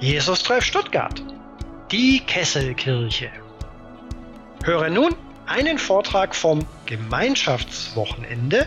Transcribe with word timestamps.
Jesus 0.00 0.42
Treff 0.42 0.64
Stuttgart. 0.64 1.22
Die 1.92 2.20
Kesselkirche. 2.26 3.30
Höre 4.64 4.90
nun 4.90 5.14
einen 5.46 5.78
Vortrag 5.78 6.34
vom 6.34 6.66
Gemeinschaftswochenende 6.86 8.66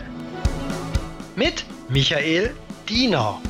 mit 1.34 1.66
Michael 1.88 2.54
Diener. 2.88 3.40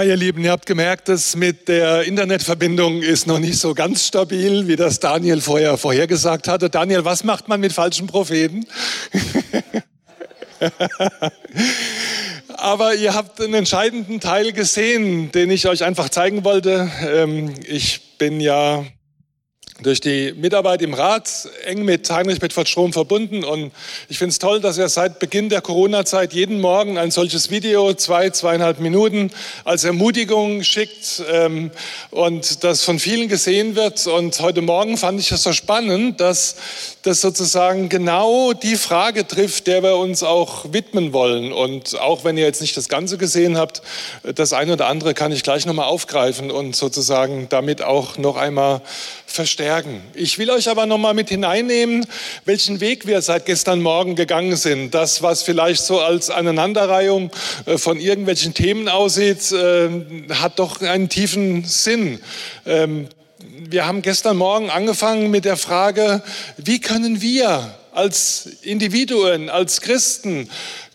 Ja, 0.00 0.06
ihr 0.06 0.16
Lieben, 0.16 0.42
ihr 0.42 0.50
habt 0.52 0.64
gemerkt, 0.64 1.10
dass 1.10 1.36
mit 1.36 1.68
der 1.68 2.04
Internetverbindung 2.04 3.02
ist 3.02 3.26
noch 3.26 3.38
nicht 3.38 3.58
so 3.58 3.74
ganz 3.74 4.06
stabil, 4.06 4.66
wie 4.66 4.76
das 4.76 4.98
Daniel 4.98 5.42
vorher 5.42 5.76
vorhergesagt 5.76 6.48
hatte. 6.48 6.70
Daniel, 6.70 7.04
was 7.04 7.22
macht 7.22 7.48
man 7.48 7.60
mit 7.60 7.74
falschen 7.74 8.06
Propheten? 8.06 8.64
Aber 12.48 12.94
ihr 12.94 13.12
habt 13.12 13.42
einen 13.42 13.52
entscheidenden 13.52 14.20
Teil 14.20 14.54
gesehen, 14.54 15.32
den 15.32 15.50
ich 15.50 15.68
euch 15.68 15.84
einfach 15.84 16.08
zeigen 16.08 16.44
wollte. 16.44 16.90
Ähm, 17.06 17.52
ich 17.66 18.16
bin 18.16 18.40
ja 18.40 18.86
durch 19.82 20.00
die 20.00 20.32
Mitarbeit 20.36 20.82
im 20.82 20.94
Rat 20.94 21.48
eng 21.64 21.84
mit 21.84 22.10
Heinrich 22.10 22.40
Bedford 22.40 22.68
Strom 22.68 22.92
verbunden. 22.92 23.44
Und 23.44 23.72
ich 24.08 24.18
finde 24.18 24.32
es 24.32 24.38
toll, 24.38 24.60
dass 24.60 24.78
er 24.78 24.88
seit 24.88 25.18
Beginn 25.18 25.48
der 25.48 25.60
Corona-Zeit 25.60 26.32
jeden 26.32 26.60
Morgen 26.60 26.98
ein 26.98 27.10
solches 27.10 27.50
Video, 27.50 27.94
zwei, 27.94 28.30
zweieinhalb 28.30 28.80
Minuten, 28.80 29.30
als 29.64 29.84
Ermutigung 29.84 30.62
schickt 30.62 31.22
ähm, 31.30 31.70
und 32.10 32.64
das 32.64 32.84
von 32.84 32.98
vielen 32.98 33.28
gesehen 33.28 33.76
wird. 33.76 34.06
Und 34.06 34.40
heute 34.40 34.62
Morgen 34.62 34.96
fand 34.96 35.20
ich 35.20 35.32
es 35.32 35.42
so 35.42 35.52
spannend, 35.52 36.20
dass 36.20 36.56
das 37.02 37.20
sozusagen 37.20 37.88
genau 37.88 38.52
die 38.52 38.76
Frage 38.76 39.26
trifft, 39.26 39.66
der 39.66 39.82
wir 39.82 39.96
uns 39.96 40.22
auch 40.22 40.72
widmen 40.72 41.12
wollen. 41.12 41.52
Und 41.52 41.98
auch 41.98 42.24
wenn 42.24 42.36
ihr 42.36 42.44
jetzt 42.44 42.60
nicht 42.60 42.76
das 42.76 42.88
Ganze 42.88 43.16
gesehen 43.16 43.56
habt, 43.56 43.82
das 44.22 44.52
eine 44.52 44.74
oder 44.74 44.86
andere 44.86 45.14
kann 45.14 45.32
ich 45.32 45.42
gleich 45.42 45.64
nochmal 45.66 45.86
aufgreifen 45.86 46.50
und 46.50 46.76
sozusagen 46.76 47.48
damit 47.48 47.82
auch 47.82 48.18
noch 48.18 48.36
einmal 48.36 48.82
verstärken. 49.32 50.02
Ich 50.14 50.38
will 50.38 50.50
euch 50.50 50.68
aber 50.68 50.86
noch 50.86 50.98
mal 50.98 51.14
mit 51.14 51.28
hineinnehmen, 51.28 52.06
welchen 52.44 52.80
Weg 52.80 53.06
wir 53.06 53.22
seit 53.22 53.46
gestern 53.46 53.80
Morgen 53.80 54.16
gegangen 54.16 54.56
sind. 54.56 54.94
Das, 54.94 55.22
was 55.22 55.42
vielleicht 55.42 55.82
so 55.82 56.00
als 56.00 56.30
Aneinanderreihung 56.30 57.30
äh, 57.66 57.78
von 57.78 57.98
irgendwelchen 57.98 58.54
Themen 58.54 58.88
aussieht, 58.88 59.52
äh, 59.52 59.88
hat 60.34 60.58
doch 60.58 60.80
einen 60.80 61.08
tiefen 61.08 61.64
Sinn. 61.64 62.20
Ähm, 62.66 63.08
wir 63.38 63.86
haben 63.86 64.02
gestern 64.02 64.36
Morgen 64.36 64.70
angefangen 64.70 65.30
mit 65.30 65.44
der 65.44 65.56
Frage, 65.56 66.22
wie 66.56 66.80
können 66.80 67.22
wir 67.22 67.74
als 67.92 68.46
Individuen, 68.62 69.48
als 69.48 69.80
Christen 69.80 70.48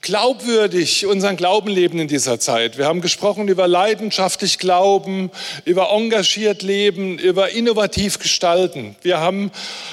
glaubwürdig 0.05 1.07
unseren 1.07 1.35
Glauben 1.35 1.67
leben 1.67 1.97
in 1.97 2.07
dieser 2.07 2.39
Zeit. 2.39 2.77
Wir 2.77 2.85
haben 2.85 3.01
gesprochen 3.01 3.47
über 3.47 3.67
leidenschaftlich 3.67 4.59
Glauben, 4.59 5.31
über 5.65 5.89
engagiert 5.89 6.61
Leben, 6.61 7.17
über 7.17 7.49
innovativ 7.49 8.19
gestalten. 8.19 8.95
Wir 9.01 9.19
haben 9.19 9.49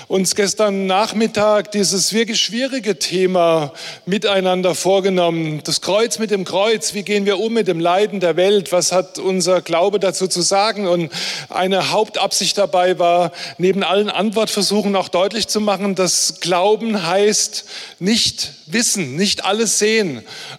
uns 0.09 0.35
gestern 0.35 0.87
Nachmittag 0.87 1.73
dieses 1.73 2.13
wirklich 2.13 2.43
schwierige 2.43 2.99
Thema 2.99 3.73
miteinander 4.05 4.75
vorgenommen. 4.75 5.63
Das 5.65 5.81
Kreuz 5.81 6.19
mit 6.19 6.31
dem 6.31 6.45
Kreuz. 6.45 6.93
Wie 6.93 7.05
gehen 7.05 7.25
wir 7.25 7.41
um 7.41 7.55
mit 7.55 7.67
dem 7.67 7.81
Leiden 7.81 8.21
der 8.21 8.37
Welt? 8.37 8.71
Was 8.71 8.93
hat 8.93 9.19
unser 9.19 9.63
Glaube 9.63 9.99
dazu 9.99 10.29
zu 10.29 10.43
sagen? 10.43 10.89
Und 10.89 11.11
eine 11.49 11.91
Hauptabsicht 11.91 12.59
dabei 12.59 12.99
war, 12.99 13.33
neben 13.57 13.83
allen 13.83 14.11
Antwortversuchen 14.11 14.95
auch 14.95 15.09
deutlich 15.09 15.49
zu 15.49 15.63
machen, 15.63 15.95
dass 15.95 16.41
Glauben 16.41 17.07
heißt, 17.07 17.65
nicht 17.99 18.53
wissen, 18.67 19.17
nicht 19.17 19.45
alles 19.45 19.79
sehen, 19.79 20.02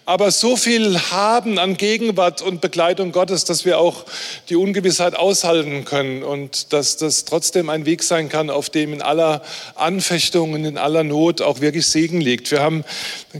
aber 0.04 0.30
so 0.30 0.56
viel 0.56 0.98
haben 1.10 1.58
an 1.58 1.76
Gegenwart 1.76 2.42
und 2.42 2.60
Begleitung 2.60 3.12
Gottes, 3.12 3.44
dass 3.44 3.64
wir 3.64 3.78
auch 3.78 4.04
die 4.48 4.56
Ungewissheit 4.56 5.14
aushalten 5.14 5.84
können 5.84 6.22
und 6.22 6.72
dass 6.72 6.96
das 6.96 7.24
trotzdem 7.24 7.70
ein 7.70 7.86
Weg 7.86 8.02
sein 8.02 8.28
kann, 8.28 8.50
auf 8.50 8.70
dem 8.70 8.92
in 8.92 9.02
aller 9.02 9.42
Anfechtung 9.74 10.52
und 10.52 10.64
in 10.64 10.78
aller 10.78 11.04
Not 11.04 11.42
auch 11.42 11.60
wirklich 11.60 11.86
Segen 11.86 12.20
liegt. 12.20 12.50
Wir 12.50 12.60
haben 12.60 12.84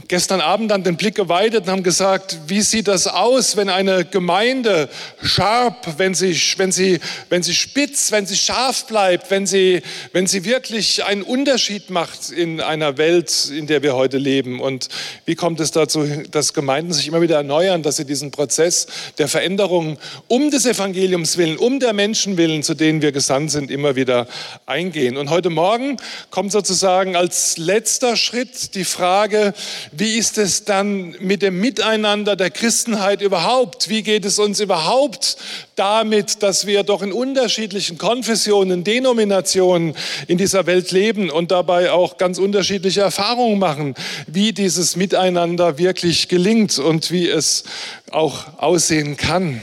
gestern 0.07 0.41
Abend 0.41 0.71
dann 0.71 0.83
den 0.83 0.97
Blick 0.97 1.15
geweitet 1.15 1.65
und 1.65 1.71
haben 1.71 1.83
gesagt, 1.83 2.37
wie 2.47 2.61
sieht 2.61 2.87
das 2.87 3.07
aus, 3.07 3.55
wenn 3.57 3.69
eine 3.69 4.05
Gemeinde 4.05 4.89
scharf, 5.23 5.75
wenn 5.97 6.13
sie, 6.13 6.39
wenn 6.57 6.71
sie, 6.71 6.99
wenn 7.29 7.43
sie 7.43 7.53
spitz, 7.53 8.11
wenn 8.11 8.25
sie 8.25 8.35
scharf 8.35 8.85
bleibt, 8.85 9.31
wenn 9.31 9.47
sie, 9.47 9.81
wenn 10.13 10.27
sie 10.27 10.45
wirklich 10.45 11.03
einen 11.03 11.23
Unterschied 11.23 11.89
macht 11.89 12.29
in 12.29 12.61
einer 12.61 12.97
Welt, 12.97 13.49
in 13.49 13.67
der 13.67 13.83
wir 13.83 13.95
heute 13.95 14.17
leben. 14.17 14.59
Und 14.59 14.89
wie 15.25 15.35
kommt 15.35 15.59
es 15.59 15.71
dazu, 15.71 15.94
dass 16.31 16.53
Gemeinden 16.53 16.93
sich 16.93 17.07
immer 17.07 17.21
wieder 17.21 17.37
erneuern, 17.37 17.83
dass 17.83 17.97
sie 17.97 18.05
diesen 18.05 18.31
Prozess 18.31 18.87
der 19.17 19.27
Veränderung 19.27 19.97
um 20.27 20.51
des 20.51 20.65
Evangeliums 20.65 21.37
willen, 21.37 21.57
um 21.57 21.79
der 21.79 21.93
Menschen 21.93 22.37
willen, 22.37 22.63
zu 22.63 22.73
denen 22.73 23.01
wir 23.01 23.11
gesandt 23.11 23.51
sind, 23.51 23.71
immer 23.71 23.95
wieder 23.95 24.27
eingehen. 24.65 25.17
Und 25.17 25.29
heute 25.29 25.49
Morgen 25.49 25.97
kommt 26.29 26.51
sozusagen 26.51 27.15
als 27.15 27.57
letzter 27.57 28.15
Schritt 28.15 28.75
die 28.75 28.85
Frage, 28.85 29.53
wie 29.91 30.17
ist 30.17 30.37
es 30.37 30.65
dann 30.65 31.15
mit 31.19 31.41
dem 31.41 31.59
Miteinander 31.59 32.35
der 32.35 32.49
Christenheit 32.49 33.21
überhaupt? 33.21 33.89
Wie 33.89 34.03
geht 34.03 34.25
es 34.25 34.39
uns 34.39 34.59
überhaupt 34.59 35.37
damit, 35.75 36.41
dass 36.41 36.65
wir 36.65 36.83
doch 36.83 37.01
in 37.01 37.11
unterschiedlichen 37.11 37.97
Konfessionen, 37.97 38.83
Denominationen 38.83 39.95
in 40.27 40.37
dieser 40.37 40.65
Welt 40.65 40.91
leben 40.91 41.29
und 41.29 41.51
dabei 41.51 41.91
auch 41.91 42.17
ganz 42.17 42.37
unterschiedliche 42.37 43.01
Erfahrungen 43.01 43.59
machen, 43.59 43.95
wie 44.27 44.53
dieses 44.53 44.95
Miteinander 44.95 45.77
wirklich 45.85 46.29
gelingt 46.29 46.79
und 46.79 47.11
wie 47.11 47.29
es 47.29 47.63
auch 48.09 48.57
aussehen 48.57 49.17
kann. 49.17 49.61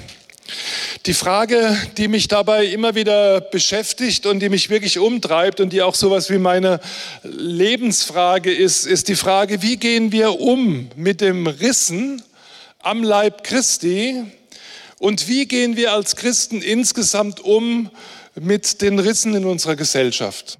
Die 1.07 1.15
Frage, 1.15 1.77
die 1.97 2.07
mich 2.07 2.29
dabei 2.29 2.65
immer 2.67 2.95
wieder 2.95 3.41
beschäftigt 3.41 4.25
und 4.25 4.39
die 4.39 4.49
mich 4.49 4.71
wirklich 4.71 5.01
umtreibt 5.01 5.59
und 5.59 5.73
die 5.73 5.83
auch 5.83 5.97
sowas 5.97 6.31
wie 6.31 6.39
meine 6.39 6.79
Lebensfrage 7.25 8.53
ist, 8.55 8.87
ist 8.87 9.09
die 9.09 9.17
Frage, 9.17 9.63
wie 9.63 9.79
gehen 9.79 10.13
wir 10.13 10.39
um 10.39 10.91
mit 10.95 11.21
dem 11.21 11.49
Rissen 11.49 12.23
am 12.79 13.03
Leib 13.03 13.43
Christi 13.43 14.23
und 15.01 15.27
wie 15.27 15.47
gehen 15.47 15.77
wir 15.77 15.93
als 15.93 16.15
Christen 16.15 16.63
insgesamt 16.63 17.41
um 17.41 17.91
mit 18.37 18.81
den 18.81 19.01
Rissen 19.01 19.35
in 19.35 19.45
unserer 19.45 19.75
Gesellschaft? 19.75 20.57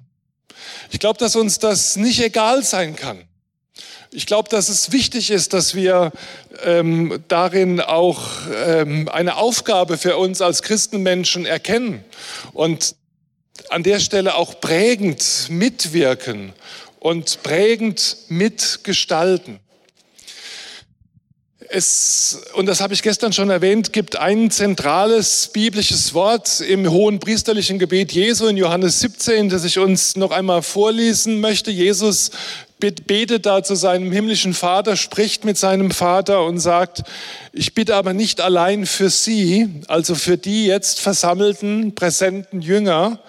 Ich 0.91 0.99
glaube, 0.99 1.19
dass 1.19 1.37
uns 1.37 1.57
das 1.57 1.95
nicht 1.95 2.19
egal 2.21 2.63
sein 2.63 2.97
kann. 2.97 3.23
Ich 4.15 4.27
glaube, 4.27 4.47
dass 4.47 4.69
es 4.69 4.91
wichtig 4.91 5.31
ist, 5.31 5.53
dass 5.53 5.73
wir 5.73 6.11
ähm, 6.63 7.23
darin 7.29 7.81
auch 7.81 8.21
ähm, 8.63 9.09
eine 9.09 9.37
Aufgabe 9.37 9.97
für 9.97 10.17
uns 10.17 10.39
als 10.39 10.61
Christenmenschen 10.61 11.47
erkennen 11.47 12.03
und 12.53 12.95
an 13.69 13.81
der 13.81 13.99
Stelle 13.99 14.35
auch 14.35 14.61
prägend 14.61 15.47
mitwirken 15.49 16.53
und 16.99 17.41
prägend 17.41 18.17
mitgestalten. 18.29 19.59
Es, 21.69 22.39
und 22.53 22.67
das 22.67 22.81
habe 22.81 22.93
ich 22.93 23.01
gestern 23.01 23.33
schon 23.33 23.49
erwähnt, 23.49 23.93
gibt 23.93 24.15
ein 24.15 24.51
zentrales 24.51 25.49
biblisches 25.51 26.13
Wort 26.13 26.59
im 26.59 26.87
hohen 26.87 27.19
priesterlichen 27.19 27.79
Gebet 27.79 28.11
Jesu 28.11 28.45
in 28.45 28.57
Johannes 28.57 28.99
17, 28.99 29.49
das 29.49 29.63
ich 29.63 29.79
uns 29.79 30.15
noch 30.15 30.29
einmal 30.29 30.61
vorlesen 30.61 31.39
möchte. 31.39 31.71
Jesus 31.71 32.29
betet 32.91 33.45
da 33.45 33.63
zu 33.63 33.75
seinem 33.75 34.11
himmlischen 34.11 34.53
Vater, 34.53 34.95
spricht 34.97 35.45
mit 35.45 35.57
seinem 35.57 35.91
Vater 35.91 36.45
und 36.45 36.59
sagt, 36.59 37.03
ich 37.51 37.73
bitte 37.73 37.95
aber 37.95 38.13
nicht 38.13 38.41
allein 38.41 38.85
für 38.85 39.09
Sie, 39.09 39.69
also 39.87 40.15
für 40.15 40.37
die 40.37 40.65
jetzt 40.65 40.99
versammelten, 40.99 41.95
präsenten 41.95 42.61
Jünger, 42.61 43.19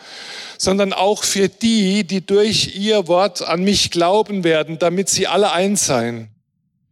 sondern 0.59 0.93
auch 0.93 1.25
für 1.25 1.49
die, 1.49 2.05
die 2.05 2.25
durch 2.25 2.77
ihr 2.77 3.07
Wort 3.09 3.43
an 3.43 3.65
mich 3.65 3.91
glauben 3.91 4.45
werden, 4.45 4.79
damit 4.79 5.09
sie 5.09 5.27
alle 5.27 5.53
eins 5.53 5.87
seien. 5.87 6.29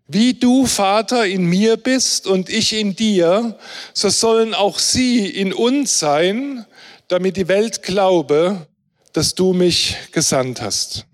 Wie 0.08 0.34
du, 0.34 0.66
Vater, 0.66 1.26
in 1.26 1.44
mir 1.46 1.76
bist 1.76 2.26
und 2.26 2.50
ich 2.50 2.74
in 2.74 2.94
dir, 2.94 3.56
so 3.94 4.08
sollen 4.10 4.52
auch 4.52 4.78
sie 4.78 5.26
in 5.26 5.52
uns 5.52 5.98
sein, 5.98 6.66
damit 7.08 7.36
die 7.36 7.48
Welt 7.48 7.82
glaube, 7.82 8.66
dass 9.12 9.34
du 9.34 9.52
mich 9.52 9.96
gesandt 10.12 10.60
hast. 10.60 11.06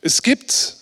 Es 0.00 0.22
gibt 0.22 0.76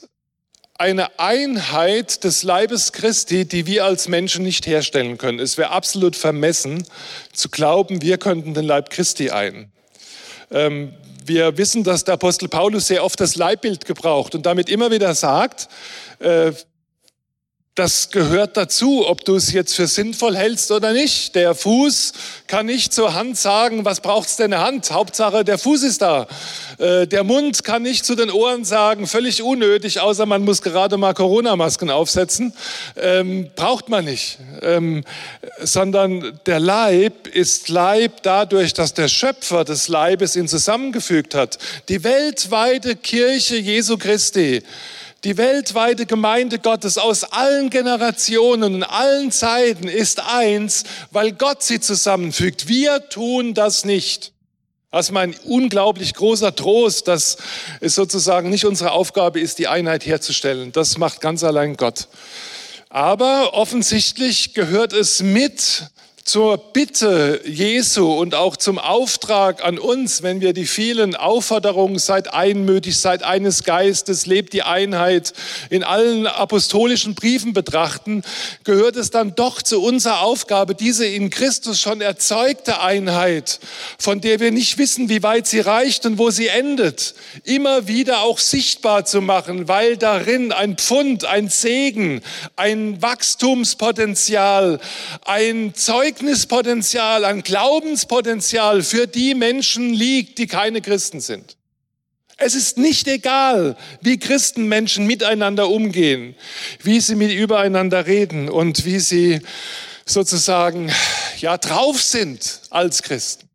eine 0.78 1.18
Einheit 1.18 2.24
des 2.24 2.42
Leibes 2.42 2.92
Christi, 2.92 3.46
die 3.46 3.66
wir 3.66 3.86
als 3.86 4.08
Menschen 4.08 4.44
nicht 4.44 4.66
herstellen 4.66 5.16
können. 5.16 5.40
Es 5.40 5.56
wäre 5.56 5.70
absolut 5.70 6.16
vermessen 6.16 6.86
zu 7.32 7.48
glauben, 7.48 8.02
wir 8.02 8.18
könnten 8.18 8.52
den 8.52 8.64
Leib 8.64 8.90
Christi 8.90 9.30
ein. 9.30 9.72
Ähm, 10.50 10.92
wir 11.24 11.56
wissen, 11.56 11.82
dass 11.82 12.04
der 12.04 12.14
Apostel 12.14 12.48
Paulus 12.48 12.88
sehr 12.88 13.04
oft 13.04 13.18
das 13.18 13.36
Leibbild 13.36 13.86
gebraucht 13.86 14.34
und 14.34 14.44
damit 14.44 14.68
immer 14.68 14.90
wieder 14.90 15.14
sagt, 15.14 15.68
äh, 16.18 16.52
das 17.76 18.10
gehört 18.10 18.56
dazu, 18.56 19.06
ob 19.06 19.22
du 19.26 19.36
es 19.36 19.52
jetzt 19.52 19.74
für 19.76 19.86
sinnvoll 19.86 20.34
hältst 20.34 20.72
oder 20.72 20.94
nicht. 20.94 21.34
Der 21.34 21.54
Fuß 21.54 22.14
kann 22.46 22.64
nicht 22.64 22.94
zur 22.94 23.12
Hand 23.12 23.36
sagen, 23.36 23.84
was 23.84 24.00
braucht's 24.00 24.36
denn 24.36 24.54
eine 24.54 24.64
Hand? 24.64 24.90
Hauptsache, 24.90 25.44
der 25.44 25.58
Fuß 25.58 25.82
ist 25.82 26.00
da. 26.00 26.26
Äh, 26.78 27.06
der 27.06 27.22
Mund 27.22 27.64
kann 27.64 27.82
nicht 27.82 28.06
zu 28.06 28.14
den 28.14 28.30
Ohren 28.30 28.64
sagen, 28.64 29.06
völlig 29.06 29.42
unnötig, 29.42 30.00
außer 30.00 30.24
man 30.24 30.42
muss 30.42 30.62
gerade 30.62 30.96
mal 30.96 31.12
Corona-Masken 31.12 31.90
aufsetzen. 31.90 32.54
Ähm, 32.96 33.50
braucht 33.54 33.90
man 33.90 34.06
nicht. 34.06 34.38
Ähm, 34.62 35.04
sondern 35.60 36.40
der 36.46 36.60
Leib 36.60 37.26
ist 37.26 37.68
Leib 37.68 38.22
dadurch, 38.22 38.72
dass 38.72 38.94
der 38.94 39.08
Schöpfer 39.08 39.64
des 39.64 39.88
Leibes 39.88 40.34
ihn 40.34 40.48
zusammengefügt 40.48 41.34
hat. 41.34 41.58
Die 41.90 42.02
weltweite 42.02 42.96
Kirche 42.96 43.56
Jesu 43.56 43.98
Christi 43.98 44.62
die 45.24 45.36
weltweite 45.36 46.06
Gemeinde 46.06 46.58
Gottes 46.58 46.98
aus 46.98 47.24
allen 47.24 47.70
Generationen 47.70 48.76
und 48.76 48.82
allen 48.84 49.32
Zeiten 49.32 49.88
ist 49.88 50.20
eins, 50.20 50.84
weil 51.10 51.32
Gott 51.32 51.62
sie 51.62 51.80
zusammenfügt. 51.80 52.68
Wir 52.68 53.08
tun 53.08 53.54
das 53.54 53.84
nicht. 53.84 54.32
Das 54.92 55.06
ist 55.06 55.12
mein 55.12 55.34
unglaublich 55.44 56.14
großer 56.14 56.54
Trost, 56.54 57.08
dass 57.08 57.36
es 57.80 57.94
sozusagen 57.94 58.50
nicht 58.50 58.64
unsere 58.64 58.92
Aufgabe 58.92 59.40
ist, 59.40 59.58
die 59.58 59.68
Einheit 59.68 60.06
herzustellen. 60.06 60.72
Das 60.72 60.96
macht 60.96 61.20
ganz 61.20 61.44
allein 61.44 61.76
Gott. 61.76 62.08
Aber 62.88 63.54
offensichtlich 63.54 64.54
gehört 64.54 64.92
es 64.92 65.20
mit 65.20 65.90
zur 66.26 66.58
Bitte 66.58 67.40
Jesu 67.46 68.12
und 68.12 68.34
auch 68.34 68.56
zum 68.56 68.80
Auftrag 68.80 69.64
an 69.64 69.78
uns, 69.78 70.24
wenn 70.24 70.40
wir 70.40 70.54
die 70.54 70.66
vielen 70.66 71.14
Aufforderungen, 71.14 72.00
seid 72.00 72.34
einmütig, 72.34 72.98
seid 72.98 73.22
eines 73.22 73.62
Geistes, 73.62 74.26
lebt 74.26 74.52
die 74.52 74.64
Einheit 74.64 75.32
in 75.70 75.84
allen 75.84 76.26
apostolischen 76.26 77.14
Briefen 77.14 77.52
betrachten, 77.52 78.22
gehört 78.64 78.96
es 78.96 79.12
dann 79.12 79.36
doch 79.36 79.62
zu 79.62 79.80
unserer 79.80 80.22
Aufgabe, 80.22 80.74
diese 80.74 81.06
in 81.06 81.30
Christus 81.30 81.80
schon 81.80 82.00
erzeugte 82.00 82.80
Einheit, 82.80 83.60
von 83.96 84.20
der 84.20 84.40
wir 84.40 84.50
nicht 84.50 84.78
wissen, 84.78 85.08
wie 85.08 85.22
weit 85.22 85.46
sie 85.46 85.60
reicht 85.60 86.06
und 86.06 86.18
wo 86.18 86.30
sie 86.30 86.48
endet, 86.48 87.14
immer 87.44 87.86
wieder 87.86 88.22
auch 88.22 88.40
sichtbar 88.40 89.04
zu 89.04 89.20
machen, 89.20 89.68
weil 89.68 89.96
darin 89.96 90.50
ein 90.50 90.76
Pfund, 90.76 91.24
ein 91.24 91.48
Segen, 91.48 92.20
ein 92.56 93.00
Wachstumspotenzial, 93.00 94.80
ein 95.24 95.72
Zeug 95.76 96.15
Zeugnispotenzial, 96.16 97.26
an 97.26 97.42
Glaubenspotenzial 97.42 98.82
für 98.82 99.06
die 99.06 99.34
Menschen 99.34 99.92
liegt, 99.92 100.38
die 100.38 100.46
keine 100.46 100.80
Christen 100.80 101.20
sind. 101.20 101.58
Es 102.38 102.54
ist 102.54 102.78
nicht 102.78 103.06
egal, 103.06 103.76
wie 104.00 104.18
Christenmenschen 104.18 105.06
miteinander 105.06 105.68
umgehen, 105.68 106.34
wie 106.82 107.00
sie 107.00 107.16
mit 107.16 107.32
übereinander 107.32 108.06
reden 108.06 108.48
und 108.48 108.86
wie 108.86 108.98
sie 108.98 109.40
sozusagen 110.06 110.90
ja 111.38 111.58
drauf 111.58 112.00
sind 112.00 112.62
als 112.70 113.02
Christen. 113.02 113.45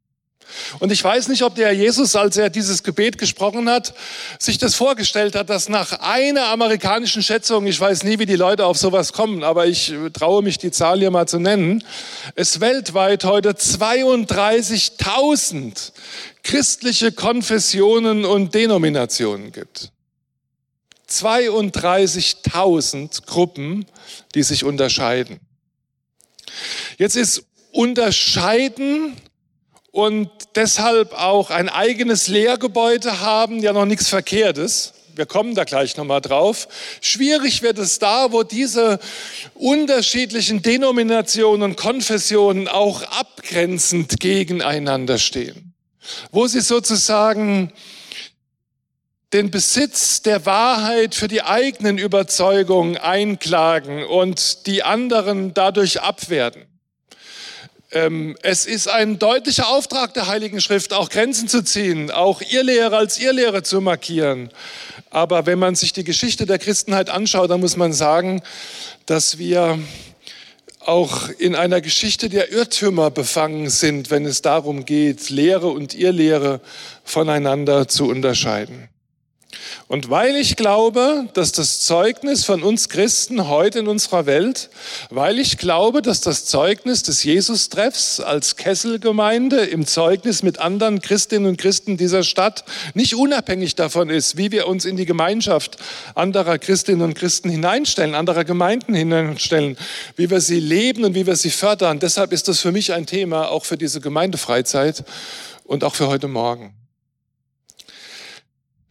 Und 0.80 0.92
ich 0.92 1.04
weiß 1.04 1.28
nicht, 1.28 1.44
ob 1.44 1.56
der 1.56 1.74
Jesus, 1.74 2.16
als 2.16 2.38
er 2.38 2.50
dieses 2.50 2.84
Gebet 2.84 3.18
gesprochen 3.18 3.70
hat, 3.70 3.94
sich 4.40 4.58
das 4.58 4.76
vorgestellt 4.76 5.36
hat, 5.36 5.50
dass 5.50 5.68
nach 5.70 6.00
einer 6.00 6.48
amerikanischen 6.48 7.24
Schätzung, 7.24 7.66
ich 7.68 7.80
weiß 7.80 8.04
nie, 8.04 8.20
wie 8.20 8.26
die 8.26 8.36
Leute 8.36 8.66
auf 8.66 8.78
sowas 8.78 9.14
kommen, 9.14 9.44
aber 9.44 9.68
ich 9.68 9.94
traue 10.14 10.44
mich, 10.44 10.58
die 10.58 10.72
Zahl 10.72 11.00
hier 11.00 11.12
mal 11.12 11.28
zu 11.28 11.40
nennen, 11.40 11.84
es 12.36 12.60
weltweit 12.60 13.24
heute 13.24 13.52
32.000 13.52 15.92
christliche 16.44 17.12
Konfessionen 17.12 18.26
und 18.26 18.54
Denominationen 18.54 19.52
gibt. 19.52 19.92
32.000 21.10 23.26
Gruppen, 23.26 23.88
die 24.34 24.44
sich 24.44 24.64
unterscheiden. 24.64 25.42
Jetzt 26.98 27.16
ist 27.16 27.44
Unterscheiden 27.72 29.16
und 29.92 30.30
deshalb 30.56 31.14
auch 31.14 31.50
ein 31.50 31.70
eigenes 31.70 32.28
Lehrgebäude 32.28 33.20
haben, 33.20 33.60
ja 33.60 33.74
noch 33.74 33.86
nichts 33.86 34.08
Verkehrtes. 34.08 34.94
Wir 35.16 35.26
kommen 35.26 35.56
da 35.56 35.66
gleich 35.66 35.98
nochmal 35.98 36.22
drauf. 36.22 36.70
Schwierig 37.02 37.62
wird 37.62 37.78
es 37.78 38.00
da, 38.00 38.32
wo 38.32 38.44
diese 38.44 39.00
unterschiedlichen 39.56 40.62
Denominationen 40.62 41.64
und 41.64 41.76
Konfessionen 41.76 42.70
auch 42.70 43.04
abgrenzend 43.04 44.22
gegeneinander 44.22 45.18
stehen. 45.18 45.74
Wo 46.32 46.48
sie 46.48 46.62
sozusagen 46.62 47.74
den 49.34 49.52
Besitz 49.52 50.22
der 50.22 50.46
Wahrheit 50.46 51.16
für 51.16 51.28
die 51.28 51.44
eigenen 51.44 51.98
Überzeugungen 51.98 52.98
einklagen 52.98 54.06
und 54.06 54.66
die 54.66 54.84
anderen 54.84 55.54
dadurch 55.54 56.02
abwerten. 56.02 56.71
Ähm, 57.94 58.38
es 58.42 58.66
ist 58.66 58.88
ein 58.88 59.20
deutlicher 59.20 59.68
Auftrag 59.68 60.14
der 60.14 60.28
Heiligen 60.28 60.62
Schrift, 60.62 60.94
auch 60.94 61.10
Grenzen 61.10 61.50
zu 61.50 61.62
ziehen, 61.62 62.10
auch 62.10 62.42
Irrlehre 62.42 62.96
als 62.96 63.20
Irrlehre 63.20 63.64
zu 63.64 63.82
markieren. 63.82 64.50
Aber 65.10 65.46
wenn 65.46 65.60
man 65.60 65.76
sich 65.76 65.92
die 65.92 66.06
Geschichte 66.06 66.46
der 66.46 66.58
Christenheit 66.58 67.10
anschaut, 67.10 67.50
dann 67.50 67.60
muss 67.60 67.76
man 67.76 67.92
sagen, 67.92 68.42
dass 69.06 69.38
wir 69.38 69.78
auch 70.80 71.30
in 71.38 71.54
einer 71.54 71.82
Geschichte 71.82 72.30
der 72.30 72.52
Irrtümer 72.52 73.12
befangen 73.12 73.70
sind, 73.70 74.10
wenn 74.10 74.26
es 74.26 74.42
darum 74.42 74.86
geht, 74.86 75.30
Lehre 75.30 75.68
und 75.68 75.94
Irrlehre 75.94 76.62
voneinander 77.04 77.90
zu 77.90 78.08
unterscheiden. 78.08 78.91
Und 79.88 80.10
weil 80.10 80.36
ich 80.36 80.56
glaube, 80.56 81.28
dass 81.34 81.52
das 81.52 81.82
Zeugnis 81.82 82.46
von 82.46 82.64
uns 82.64 82.90
Christen 82.90 83.48
heute 83.48 83.80
in 83.80 83.88
unserer 83.88 84.26
Welt, 84.26 84.70
weil 85.10 85.40
ich 85.40 85.58
glaube, 85.58 86.02
dass 86.02 86.22
das 86.22 86.46
Zeugnis 86.46 87.04
des 87.04 87.24
Jesus-Treffs 87.24 88.20
als 88.20 88.56
Kesselgemeinde 88.56 89.66
im 89.66 89.86
Zeugnis 89.86 90.44
mit 90.44 90.60
anderen 90.60 91.02
Christinnen 91.02 91.50
und 91.50 91.58
Christen 91.58 91.98
dieser 91.98 92.24
Stadt 92.24 92.64
nicht 92.94 93.16
unabhängig 93.16 93.76
davon 93.76 94.10
ist, 94.10 94.38
wie 94.38 94.52
wir 94.52 94.68
uns 94.68 94.86
in 94.86 94.98
die 94.98 95.06
Gemeinschaft 95.06 95.78
anderer 96.16 96.58
Christinnen 96.58 97.02
und 97.02 97.14
Christen 97.14 97.50
hineinstellen, 97.50 98.16
anderer 98.16 98.46
Gemeinden 98.46 98.94
hineinstellen, 98.94 99.78
wie 100.16 100.30
wir 100.30 100.42
sie 100.42 100.60
leben 100.60 101.04
und 101.04 101.16
wie 101.16 101.28
wir 101.28 101.36
sie 101.36 101.52
fördern. 101.52 102.00
Deshalb 102.00 102.32
ist 102.32 102.48
das 102.48 102.60
für 102.60 102.72
mich 102.72 102.94
ein 102.94 103.06
Thema, 103.06 103.50
auch 103.50 103.66
für 103.66 103.78
diese 103.78 104.02
Gemeindefreizeit 104.02 105.04
und 105.66 105.84
auch 105.84 105.96
für 105.96 106.08
heute 106.08 106.28
Morgen. 106.28 106.81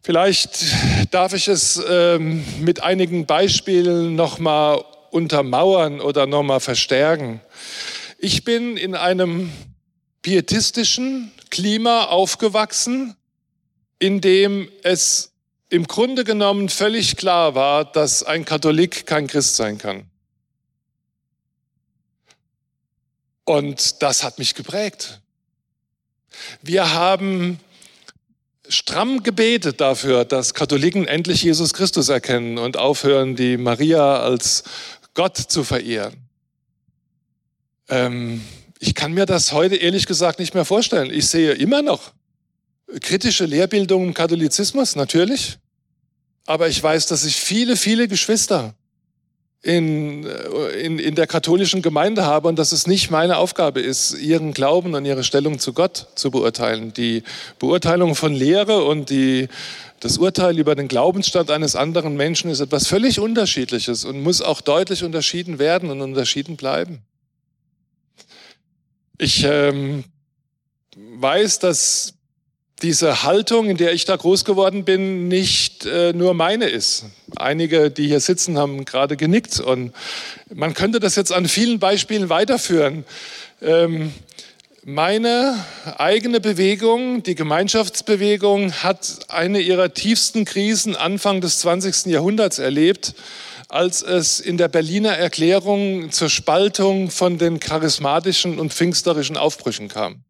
Vielleicht 0.03 0.65
darf 1.11 1.35
ich 1.35 1.47
es 1.49 1.83
ähm, 1.89 2.43
mit 2.61 2.83
einigen 2.83 3.27
Beispielen 3.27 4.15
nochmal 4.15 4.83
untermauern 5.11 6.01
oder 6.01 6.27
nochmal 6.27 6.61
verstärken. 6.61 7.41
Ich 8.19 8.45
bin 8.45 8.79
in 8.79 8.95
einem 8.95 9.53
pietistischen 10.23 11.33
Klima 11.51 12.05
aufgewachsen, 12.05 13.15
in 13.99 14.23
dem 14.23 14.71
es 14.83 15.33
im 15.69 15.87
Grunde 15.87 16.25
genommen 16.25 16.71
völlig 16.71 17.17
klar 17.17 17.55
war, 17.55 17.85
dass 17.85 18.23
ein 18.23 18.45
Katholik 18.45 19.07
kein 19.07 19.27
Christ 19.27 19.57
sein 19.57 19.77
kann. 19.79 20.09
Und 23.45 24.03
das 24.03 24.23
hat 24.23 24.39
mich 24.39 24.55
geprägt. 24.55 25.21
Wir 26.63 26.93
haben 26.93 27.61
stramm 28.71 29.23
gebetet 29.23 29.81
dafür, 29.81 30.25
dass 30.25 30.55
Katholiken 30.55 31.07
endlich 31.07 31.43
Jesus 31.43 31.75
Christus 31.75 32.09
erkennen 32.09 32.57
und 32.57 32.77
aufhören, 32.77 33.37
die 33.37 33.57
Maria 33.57 34.21
als 34.21 34.63
Gott 35.15 35.37
zu 35.37 35.65
verehren. 35.65 36.15
Ähm, 37.89 38.43
ich 38.79 38.95
kann 38.95 39.13
mir 39.13 39.27
das 39.27 39.53
heute 39.53 39.77
ehrlich 39.77 40.07
gesagt 40.07 40.39
nicht 40.39 40.55
mehr 40.55 40.65
vorstellen. 40.65 41.11
Ich 41.13 41.29
sehe 41.29 41.53
immer 41.53 41.83
noch 41.83 42.13
kritische 43.01 43.45
Lehrbildung 43.45 44.05
im 44.05 44.15
Katholizismus, 44.15 44.97
natürlich. 44.97 45.59
Aber 46.47 46.69
ich 46.69 46.83
weiß, 46.83 47.07
dass 47.07 47.25
ich 47.25 47.37
viele, 47.37 47.77
viele 47.77 48.09
Geschwister 48.09 48.75
in, 49.63 50.25
in, 50.25 50.99
in 50.99 51.15
der 51.15 51.27
katholischen 51.27 51.83
Gemeinde 51.83 52.25
habe 52.25 52.49
und 52.49 52.59
dass 52.59 52.73
es 52.73 52.87
nicht 52.87 53.11
meine 53.11 53.37
Aufgabe 53.37 53.81
ist, 53.81 54.19
ihren 54.19 54.55
Glauben 54.55 54.95
und 54.95 55.05
ihre 55.05 55.23
Stellung 55.23 55.59
zu 55.59 55.75
Gott 55.75 56.07
zu 56.15 56.31
beurteilen. 56.31 56.95
Die 56.95 57.23
Beurteilung 57.59 58.15
von 58.15 58.33
Lehre 58.33 58.85
und 58.85 59.11
die, 59.11 59.49
das 60.01 60.17
Urteil 60.17 60.59
über 60.59 60.75
den 60.75 60.89
Glaubensstand 60.89 61.51
eines 61.51 61.77
anderen 61.77 62.17
Menschen 62.17 62.51
ist 62.51 62.61
etwas 62.61 62.87
völlig 62.87 63.21
Unterschiedliches 63.21 64.07
und 64.07 64.23
muss 64.23 64.41
auch 64.41 64.63
deutlich 64.63 65.05
unterschieden 65.05 65.59
werden 65.59 65.91
und 65.91 66.01
unterschieden 66.01 66.57
bleiben. 66.57 67.03
Ich 69.19 69.45
ähm, 69.45 70.05
weiß, 70.97 71.59
dass 71.59 72.15
diese 72.83 73.23
Haltung, 73.23 73.69
in 73.69 73.77
der 73.77 73.93
ich 73.93 74.05
da 74.05 74.17
groß 74.17 74.45
geworden 74.45 74.85
bin, 74.85 75.29
nicht 75.29 75.87
äh, 75.87 76.13
nur 76.13 76.35
meine 76.35 76.69
ist. 76.69 77.05
Einige, 77.37 77.91
die 77.91 78.07
hier 78.09 78.21
sitzen, 78.21 78.59
haben 78.59 78.85
gerade 78.85 79.17
genickt 79.17 79.61
und 79.61 79.93
man 80.53 80.75
könnte 80.75 81.01
das 81.01 81.17
jetzt 81.17 81.33
an 81.33 81.47
vielen 81.47 81.79
Beispielen 81.79 82.29
weiterführen. 82.29 83.05
Ähm, 83.63 84.13
Meine 84.83 85.63
eigene 85.99 86.41
Bewegung, 86.41 87.23
die 87.23 87.35
Gemeinschaftsbewegung, 87.35 88.73
hat 88.73 89.19
eine 89.29 89.61
ihrer 89.61 89.93
tiefsten 89.93 90.47
Krisen 90.47 90.97
Anfang 90.97 91.43
des 91.43 91.59
20. 91.59 92.07
Jahrhunderts 92.07 92.59
erlebt, 92.59 93.15
als 93.69 94.01
es 94.01 94.41
in 94.41 94.57
der 94.57 94.69
Berliner 94.69 95.13
Erklärung 95.13 96.11
zur 96.11 96.31
Spaltung 96.31 97.11
von 97.11 97.37
den 97.37 97.61
charismatischen 97.61 98.59
und 98.59 98.73
pfingsterischen 98.73 99.37
Aufbrüchen 99.37 99.89
kam. 99.89 100.25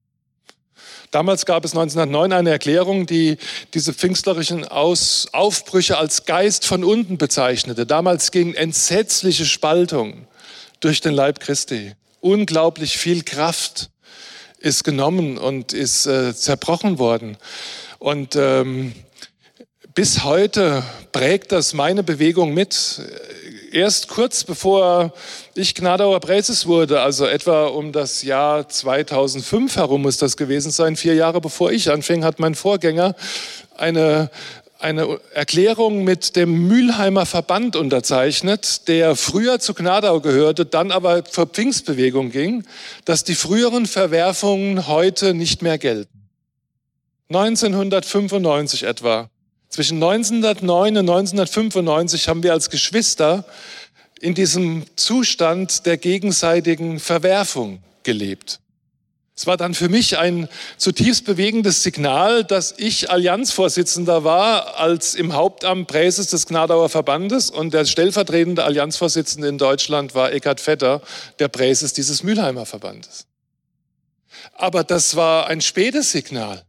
Damals 1.10 1.44
gab 1.44 1.64
es 1.64 1.72
1909 1.72 2.32
eine 2.32 2.50
Erklärung, 2.50 3.04
die 3.04 3.36
diese 3.74 3.92
pfingstlerischen 3.92 4.64
Aus 4.68 5.26
Aufbrüche 5.32 5.98
als 5.98 6.24
Geist 6.24 6.64
von 6.64 6.84
unten 6.84 7.18
bezeichnete. 7.18 7.84
Damals 7.84 8.30
ging 8.30 8.54
entsetzliche 8.54 9.44
Spaltung 9.44 10.28
durch 10.78 11.00
den 11.00 11.12
Leib 11.12 11.40
Christi. 11.40 11.94
Unglaublich 12.20 12.96
viel 12.96 13.24
Kraft 13.24 13.90
ist 14.58 14.84
genommen 14.84 15.36
und 15.36 15.72
ist 15.72 16.06
äh, 16.06 16.32
zerbrochen 16.34 17.00
worden. 17.00 17.36
Und 17.98 18.36
ähm, 18.36 18.92
bis 19.94 20.22
heute 20.22 20.84
prägt 21.10 21.50
das 21.50 21.74
meine 21.74 22.04
Bewegung 22.04 22.54
mit. 22.54 23.02
Erst 23.72 24.06
kurz 24.06 24.44
bevor 24.44 25.12
ich 25.54 25.74
Gnadauer 25.74 26.20
Präses 26.20 26.66
wurde, 26.66 27.00
also 27.00 27.26
etwa 27.26 27.66
um 27.66 27.92
das 27.92 28.22
Jahr 28.22 28.68
2005 28.68 29.76
herum 29.76 30.02
muss 30.02 30.16
das 30.16 30.36
gewesen 30.36 30.70
sein, 30.70 30.96
vier 30.96 31.14
Jahre 31.14 31.40
bevor 31.40 31.72
ich 31.72 31.90
anfing, 31.90 32.24
hat 32.24 32.38
mein 32.38 32.54
Vorgänger 32.54 33.14
eine 33.76 34.30
eine 34.80 35.20
Erklärung 35.34 36.04
mit 36.04 36.36
dem 36.36 36.66
Mülheimer 36.66 37.26
Verband 37.26 37.76
unterzeichnet, 37.76 38.88
der 38.88 39.14
früher 39.14 39.60
zu 39.60 39.74
Gnadau 39.74 40.20
gehörte, 40.20 40.64
dann 40.64 40.90
aber 40.90 41.24
zur 41.24 41.46
Pfingstbewegung 41.46 42.30
ging, 42.30 42.64
dass 43.04 43.24
die 43.24 43.34
früheren 43.34 43.86
Verwerfungen 43.86 44.86
heute 44.86 45.34
nicht 45.34 45.62
mehr 45.62 45.78
gelten. 45.78 46.28
1995 47.28 48.84
etwa. 48.84 49.28
Zwischen 49.68 50.02
1909 50.02 50.96
und 50.96 51.08
1995 51.08 52.28
haben 52.28 52.42
wir 52.42 52.52
als 52.52 52.70
Geschwister 52.70 53.44
in 54.20 54.34
diesem 54.34 54.84
Zustand 54.96 55.86
der 55.86 55.96
gegenseitigen 55.96 57.00
Verwerfung 57.00 57.82
gelebt. 58.02 58.60
Es 59.34 59.46
war 59.46 59.56
dann 59.56 59.72
für 59.72 59.88
mich 59.88 60.18
ein 60.18 60.50
zutiefst 60.76 61.24
bewegendes 61.24 61.82
Signal, 61.82 62.44
dass 62.44 62.74
ich 62.76 63.10
Allianzvorsitzender 63.10 64.22
war, 64.22 64.78
als 64.78 65.14
im 65.14 65.32
Hauptamt 65.32 65.88
Präses 65.88 66.26
des 66.26 66.46
Gnadauer 66.46 66.90
Verbandes 66.90 67.50
und 67.50 67.72
der 67.72 67.86
stellvertretende 67.86 68.64
Allianzvorsitzende 68.64 69.48
in 69.48 69.56
Deutschland 69.56 70.14
war 70.14 70.30
Eckhard 70.30 70.60
Vetter, 70.60 71.00
der 71.38 71.48
Präses 71.48 71.94
dieses 71.94 72.22
Mülheimer 72.22 72.66
Verbandes. 72.66 73.26
Aber 74.52 74.84
das 74.84 75.16
war 75.16 75.46
ein 75.46 75.62
spätes 75.62 76.12
Signal. 76.12 76.62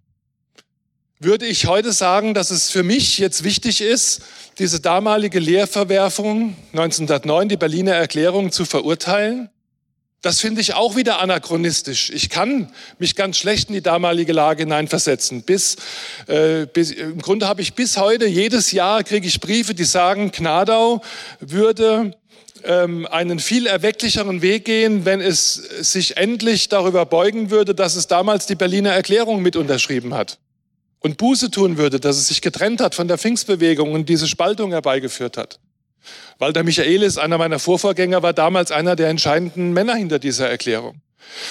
Würde 1.24 1.46
ich 1.46 1.68
heute 1.68 1.92
sagen, 1.92 2.34
dass 2.34 2.50
es 2.50 2.72
für 2.72 2.82
mich 2.82 3.20
jetzt 3.20 3.44
wichtig 3.44 3.80
ist, 3.80 4.22
diese 4.58 4.80
damalige 4.80 5.38
Lehrverwerfung 5.38 6.56
1909, 6.72 7.48
die 7.48 7.58
Berliner 7.58 7.94
Erklärung, 7.94 8.52
zu 8.52 8.66
verurteilen? 8.66 9.52
Das 10.24 10.40
finde 10.40 10.62
ich 10.62 10.74
auch 10.74 10.96
wieder 10.96 11.20
anachronistisch. 11.20 12.10
Ich 12.10 12.32
kann 12.32 12.72
mich 12.98 13.16
ganz 13.16 13.38
schlecht 13.38 13.70
in 13.70 13.76
die 13.76 13.84
damalige 13.84 14.34
Lage 14.34 14.64
hineinversetzen. 14.64 15.44
Bis, 15.44 15.76
äh, 16.26 16.66
bis, 16.66 16.90
Im 16.90 17.22
Grunde 17.22 17.48
habe 17.48 17.62
ich 17.62 17.76
bis 17.76 17.98
heute, 17.98 18.26
jedes 18.26 18.72
Jahr 18.72 19.04
kriege 19.04 19.28
ich 19.28 19.40
Briefe, 19.40 19.76
die 19.76 19.84
sagen, 19.84 20.32
Gnadau 20.32 21.04
würde 21.40 22.18
ähm, 22.64 23.06
einen 23.06 23.38
viel 23.38 23.68
erwecklicheren 23.68 24.42
Weg 24.42 24.66
gehen, 24.66 25.06
wenn 25.06 25.22
es 25.22 25.54
sich 25.54 26.18
endlich 26.18 26.68
darüber 26.70 27.06
beugen 27.06 27.52
würde, 27.52 27.76
dass 27.76 27.96
es 27.96 28.08
damals 28.08 28.48
die 28.48 28.56
Berliner 28.56 28.94
Erklärung 28.94 29.44
mit 29.44 29.56
unterschrieben 29.56 30.16
hat 30.16 30.40
und 31.02 31.18
Buße 31.18 31.52
tun 31.52 31.78
würde, 31.78 32.00
dass 32.00 32.18
es 32.18 32.30
sich 32.30 32.42
getrennt 32.42 32.80
hat 32.80 32.96
von 32.96 33.08
der 33.08 33.18
Pfingstbewegung 33.18 33.94
und 33.94 34.08
diese 34.08 34.28
Spaltung 34.28 34.72
herbeigeführt 34.72 35.38
hat. 35.38 35.60
Walter 36.40 36.64
Michaelis, 36.64 37.18
einer 37.18 37.38
meiner 37.38 37.60
Vorvorgänger, 37.60 38.24
war 38.24 38.34
damals 38.34 38.72
einer 38.72 38.96
der 38.96 39.10
entscheidenden 39.10 39.74
Männer 39.74 39.96
hinter 39.96 40.20
dieser 40.20 40.50
Erklärung. 40.50 41.02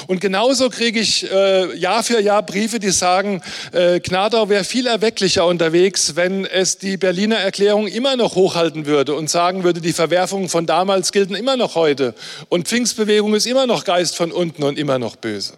Und 0.09 0.21
genauso 0.21 0.69
kriege 0.69 1.01
ich 1.01 1.31
äh, 1.31 1.75
Jahr 1.77 2.03
für 2.03 2.21
Jahr 2.21 2.43
Briefe, 2.43 2.79
die 2.79 2.91
sagen, 2.91 3.41
äh, 3.73 4.01
Gnadau 4.01 4.49
wäre 4.49 4.65
viel 4.65 4.87
erwecklicher 4.87 5.47
unterwegs, 5.47 6.17
wenn 6.17 6.45
es 6.45 6.79
die 6.79 6.97
Berliner 6.97 7.37
Erklärung 7.37 7.87
immer 7.87 8.17
noch 8.17 8.35
hochhalten 8.35 8.87
würde 8.87 9.15
und 9.15 9.31
sagen 9.31 9.65
würde, 9.65 9.81
die 9.81 9.93
Verwerfungen 9.93 10.49
von 10.49 10.67
damals 10.67 11.13
gelten 11.13 11.35
immer 11.35 11.57
noch 11.57 11.77
heute 11.77 12.15
und 12.49 12.69
Pfingstbewegung 12.69 13.35
ist 13.35 13.47
immer 13.47 13.67
noch 13.67 13.85
Geist 13.85 14.17
von 14.17 14.33
unten 14.33 14.65
und 14.65 14.79
immer 14.79 14.99
noch 14.99 15.17
böse. 15.17 15.55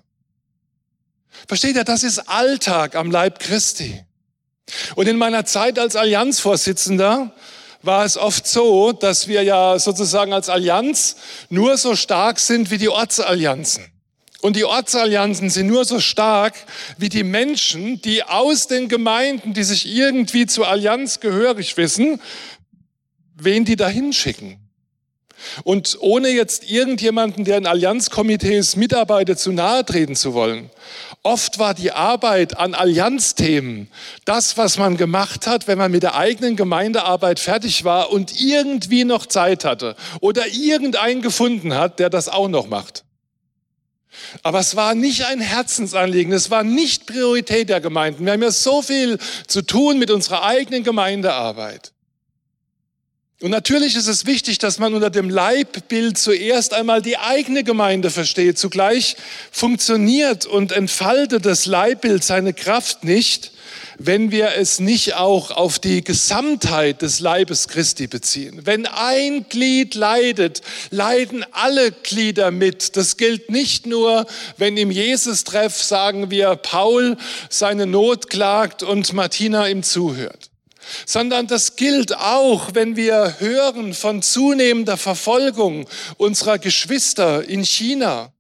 Versteht 1.49 1.77
ihr, 1.77 1.85
das 1.85 2.03
ist 2.03 2.29
Alltag 2.29 2.95
am 2.95 3.11
Leib 3.11 3.39
Christi. 3.39 4.05
Und 4.95 5.09
in 5.09 5.17
meiner 5.17 5.45
Zeit 5.45 5.79
als 5.79 5.97
Allianzvorsitzender 5.97 7.35
war 7.83 8.05
es 8.05 8.17
oft 8.17 8.47
so, 8.47 8.93
dass 8.93 9.29
wir 9.29 9.43
ja 9.43 9.79
sozusagen 9.79 10.33
als 10.33 10.49
Allianz 10.49 11.17
nur 11.49 11.77
so 11.77 11.97
stark 11.97 12.39
sind 12.39 12.71
wie 12.71 12.79
die 12.79 12.89
Ortsallianzen. 12.89 13.85
Und 14.41 14.57
die 14.57 14.65
Ortsallianzen 14.65 15.51
sind 15.51 15.69
nur 15.69 15.85
so 15.85 16.01
stark 16.01 16.55
wie 16.99 17.09
die 17.09 17.23
Menschen, 17.23 18.03
die 18.03 18.25
aus 18.25 18.67
den 18.67 18.89
Gemeinden, 18.89 19.55
die 19.55 19.63
sich 19.63 19.87
irgendwie 19.87 20.47
zur 20.47 20.67
Allianz 20.67 21.21
gehörig 21.21 21.77
wissen, 21.77 22.21
wen 23.35 23.65
die 23.65 23.77
dahin 23.77 24.13
schicken. 24.13 24.62
Und 25.65 25.97
ohne 26.01 26.29
jetzt 26.29 26.71
irgendjemanden, 26.71 27.45
der 27.45 27.59
in 27.59 27.67
Allianzkomitees 27.67 28.77
mitarbeitet, 28.77 29.39
zu 29.39 29.53
nahe 29.53 29.85
treten 29.85 30.17
zu 30.17 30.35
wollen. 30.35 30.71
Oft 31.25 31.61
war 31.61 31.75
die 31.75 31.93
Arbeit 31.93 32.59
an 32.59 32.75
Allianzthemen 32.75 33.89
das, 34.25 34.57
was 34.57 34.77
man 34.77 34.97
gemacht 34.97 35.47
hat, 35.47 35.69
wenn 35.69 35.79
man 35.79 35.93
mit 35.93 36.03
der 36.03 36.17
eigenen 36.17 36.57
Gemeindearbeit 36.57 37.39
fertig 37.39 37.85
war 37.85 38.11
und 38.11 38.41
irgendwie 38.41 39.05
noch 39.05 39.27
Zeit 39.27 39.65
hatte 39.65 39.95
oder 40.21 40.49
irgendeinen 40.49 41.23
gefunden 41.23 41.75
hat, 41.75 42.01
der 42.01 42.11
das 42.11 42.29
auch 42.29 42.49
noch 42.49 42.67
macht. 42.67 43.05
Aber 44.43 44.59
es 44.59 44.77
war 44.77 44.95
nicht 44.95 45.25
ein 45.27 45.41
Herzensanliegen, 45.41 46.33
es 46.33 46.51
war 46.51 46.65
nicht 46.65 47.07
Priorität 47.07 47.69
der 47.69 47.81
Gemeinden. 47.81 48.25
Wir 48.25 48.33
haben 48.33 48.43
ja 48.43 48.51
so 48.51 48.83
viel 48.83 49.19
zu 49.47 49.63
tun 49.63 49.99
mit 49.99 50.11
unserer 50.11 50.43
eigenen 50.43 50.83
Gemeindearbeit. 50.85 51.92
Und 53.43 53.51
natürlich 53.51 53.97
ist 53.97 54.07
es 54.07 54.25
wichtig, 54.25 54.59
dass 54.59 54.79
man 54.79 54.95
unter 54.95 55.11
dem 55.11 55.29
Leibbild 55.29 56.17
zuerst 56.17 56.75
einmal 56.75 57.03
die 57.03 57.19
eigene 57.19 57.65
Gemeinde 57.65 58.11
versteht. 58.11 58.57
Zugleich 58.57 59.17
funktioniert 59.51 60.47
und 60.47 60.71
entfaltet 60.71 61.45
das 61.45 61.67
Leibbild 61.67 62.23
seine 62.23 62.55
Kraft 62.55 63.03
nicht, 63.03 63.51
wenn 63.99 64.31
wir 64.31 64.53
es 64.57 64.79
nicht 64.79 65.15
auch 65.15 65.51
auf 65.51 65.81
die 65.81 66.05
Gesamtheit 66.05 67.03
des 67.03 67.19
Leibes 67.19 67.67
Christi 67.67 68.07
beziehen. 68.07 68.61
Wenn 68.63 68.87
ein 68.87 69.47
Glied 69.49 69.97
leidet, 69.97 70.63
leiden 70.91 71.45
alle 71.51 71.91
Glieder 71.91 72.53
mit. 72.53 72.97
Das 72.97 73.17
gilt 73.17 73.51
nicht 73.51 73.87
nur, 73.87 74.25
wenn 74.57 74.77
im 74.77 74.93
Jesus-Treff, 74.93 75.83
sagen 75.83 76.31
wir, 76.31 76.55
Paul 76.55 77.17
seine 77.49 77.87
Not 77.87 78.31
klagt 78.31 78.85
und 78.85 79.13
Martina 79.13 79.67
ihm 79.67 79.83
zuhört 79.83 80.52
sondern 81.07 81.47
das 81.47 81.77
gilt 81.77 82.17
auch, 82.17 82.75
wenn 82.75 82.97
wir 82.97 83.37
hören 83.39 83.95
von 83.95 84.23
zunehmender 84.23 84.97
Verfolgung 84.97 85.87
unserer 86.17 86.59
Geschwister 86.59 87.49
in 87.49 87.65
China. 87.65 88.33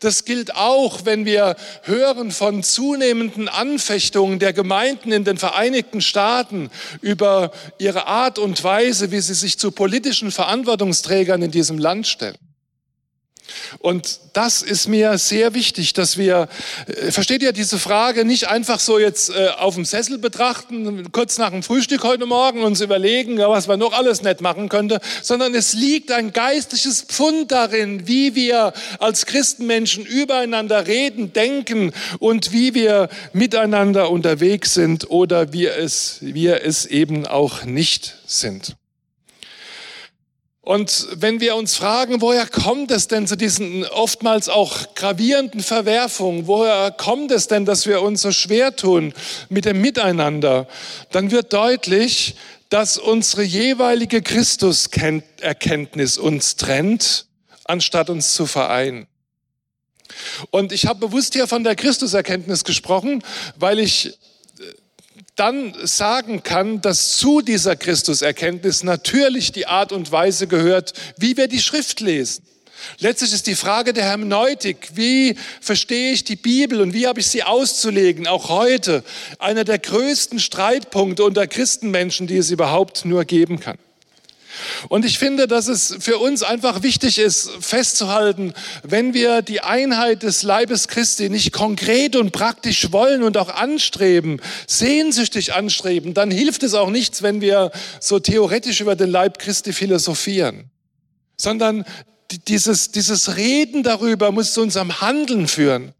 Das 0.00 0.24
gilt 0.24 0.54
auch, 0.54 1.04
wenn 1.04 1.24
wir 1.24 1.56
hören 1.82 2.30
von 2.30 2.62
zunehmenden 2.62 3.48
Anfechtungen 3.48 4.38
der 4.38 4.52
Gemeinden 4.52 5.12
in 5.12 5.24
den 5.24 5.36
Vereinigten 5.36 6.00
Staaten 6.00 6.70
über 7.00 7.52
ihre 7.78 8.06
Art 8.06 8.38
und 8.38 8.62
Weise, 8.62 9.10
wie 9.10 9.20
sie 9.20 9.34
sich 9.34 9.58
zu 9.58 9.72
politischen 9.72 10.30
Verantwortungsträgern 10.30 11.42
in 11.42 11.50
diesem 11.50 11.78
Land 11.78 12.06
stellen. 12.06 12.36
Und 13.78 14.20
das 14.32 14.62
ist 14.62 14.88
mir 14.88 15.18
sehr 15.18 15.54
wichtig, 15.54 15.92
dass 15.92 16.16
wir, 16.16 16.48
äh, 16.86 17.10
versteht 17.12 17.42
ihr, 17.42 17.52
diese 17.52 17.78
Frage 17.78 18.24
nicht 18.24 18.48
einfach 18.48 18.80
so 18.80 18.98
jetzt 18.98 19.30
äh, 19.30 19.48
auf 19.58 19.74
dem 19.74 19.84
Sessel 19.84 20.18
betrachten, 20.18 21.10
kurz 21.12 21.38
nach 21.38 21.50
dem 21.50 21.62
Frühstück 21.62 22.02
heute 22.02 22.26
Morgen 22.26 22.62
uns 22.62 22.80
überlegen, 22.80 23.38
was 23.38 23.66
man 23.66 23.78
noch 23.78 23.92
alles 23.92 24.22
nett 24.22 24.40
machen 24.40 24.68
könnte, 24.68 25.00
sondern 25.22 25.54
es 25.54 25.72
liegt 25.72 26.12
ein 26.12 26.32
geistliches 26.32 27.02
Pfund 27.02 27.52
darin, 27.52 28.06
wie 28.06 28.34
wir 28.34 28.72
als 28.98 29.26
Christenmenschen 29.26 30.04
übereinander 30.04 30.86
reden, 30.86 31.32
denken 31.32 31.92
und 32.18 32.52
wie 32.52 32.74
wir 32.74 33.08
miteinander 33.32 34.10
unterwegs 34.10 34.74
sind 34.74 35.10
oder 35.10 35.52
wir 35.52 35.76
es, 35.76 36.18
wir 36.20 36.64
es 36.64 36.86
eben 36.86 37.26
auch 37.26 37.64
nicht 37.64 38.16
sind. 38.26 38.76
Und 40.64 41.08
wenn 41.12 41.40
wir 41.40 41.56
uns 41.56 41.76
fragen, 41.76 42.22
woher 42.22 42.46
kommt 42.46 42.90
es 42.90 43.06
denn 43.06 43.26
zu 43.26 43.36
diesen 43.36 43.84
oftmals 43.84 44.48
auch 44.48 44.94
gravierenden 44.94 45.60
Verwerfungen, 45.60 46.46
woher 46.46 46.90
kommt 46.90 47.30
es 47.32 47.48
denn, 47.48 47.66
dass 47.66 47.86
wir 47.86 48.00
uns 48.00 48.22
so 48.22 48.32
schwer 48.32 48.74
tun 48.74 49.12
mit 49.50 49.66
dem 49.66 49.82
Miteinander, 49.82 50.66
dann 51.12 51.30
wird 51.30 51.52
deutlich, 51.52 52.36
dass 52.70 52.96
unsere 52.96 53.42
jeweilige 53.42 54.22
Christuserkenntnis 54.22 56.16
uns 56.16 56.56
trennt, 56.56 57.26
anstatt 57.64 58.08
uns 58.08 58.32
zu 58.32 58.46
vereinen. 58.46 59.06
Und 60.50 60.72
ich 60.72 60.86
habe 60.86 61.06
bewusst 61.08 61.34
hier 61.34 61.46
von 61.46 61.62
der 61.62 61.76
Christuserkenntnis 61.76 62.64
gesprochen, 62.64 63.22
weil 63.56 63.78
ich 63.78 64.18
dann 65.36 65.74
sagen 65.82 66.42
kann, 66.42 66.80
dass 66.80 67.16
zu 67.16 67.40
dieser 67.40 67.76
Christuserkenntnis 67.76 68.82
natürlich 68.84 69.52
die 69.52 69.66
Art 69.66 69.92
und 69.92 70.12
Weise 70.12 70.46
gehört, 70.46 70.92
wie 71.16 71.36
wir 71.36 71.48
die 71.48 71.60
Schrift 71.60 72.00
lesen. 72.00 72.44
Letztlich 72.98 73.32
ist 73.32 73.46
die 73.46 73.54
Frage 73.54 73.92
der 73.92 74.04
Hermeneutik, 74.04 74.90
wie 74.94 75.36
verstehe 75.60 76.12
ich 76.12 76.24
die 76.24 76.36
Bibel 76.36 76.80
und 76.80 76.92
wie 76.92 77.06
habe 77.06 77.20
ich 77.20 77.26
sie 77.26 77.42
auszulegen, 77.42 78.26
auch 78.26 78.48
heute 78.48 79.02
einer 79.38 79.64
der 79.64 79.78
größten 79.78 80.38
Streitpunkte 80.38 81.24
unter 81.24 81.46
Christenmenschen, 81.46 82.26
die 82.26 82.36
es 82.36 82.50
überhaupt 82.50 83.04
nur 83.04 83.24
geben 83.24 83.58
kann. 83.58 83.78
Und 84.88 85.04
ich 85.04 85.18
finde, 85.18 85.46
dass 85.46 85.68
es 85.68 85.96
für 86.00 86.18
uns 86.18 86.42
einfach 86.42 86.82
wichtig 86.82 87.18
ist, 87.18 87.50
festzuhalten, 87.60 88.52
wenn 88.82 89.14
wir 89.14 89.42
die 89.42 89.60
Einheit 89.60 90.22
des 90.22 90.42
Leibes 90.42 90.88
Christi 90.88 91.30
nicht 91.30 91.52
konkret 91.52 92.16
und 92.16 92.32
praktisch 92.32 92.92
wollen 92.92 93.22
und 93.22 93.36
auch 93.36 93.48
anstreben, 93.48 94.40
sehnsüchtig 94.66 95.54
anstreben, 95.54 96.14
dann 96.14 96.30
hilft 96.30 96.62
es 96.62 96.74
auch 96.74 96.90
nichts, 96.90 97.22
wenn 97.22 97.40
wir 97.40 97.70
so 98.00 98.18
theoretisch 98.18 98.80
über 98.80 98.96
den 98.96 99.10
Leib 99.10 99.38
Christi 99.38 99.72
philosophieren, 99.72 100.70
sondern 101.36 101.84
dieses, 102.48 102.90
dieses 102.90 103.36
Reden 103.36 103.82
darüber 103.82 104.32
muss 104.32 104.54
zu 104.54 104.62
unserem 104.62 105.00
Handeln 105.00 105.46
führen. 105.48 105.92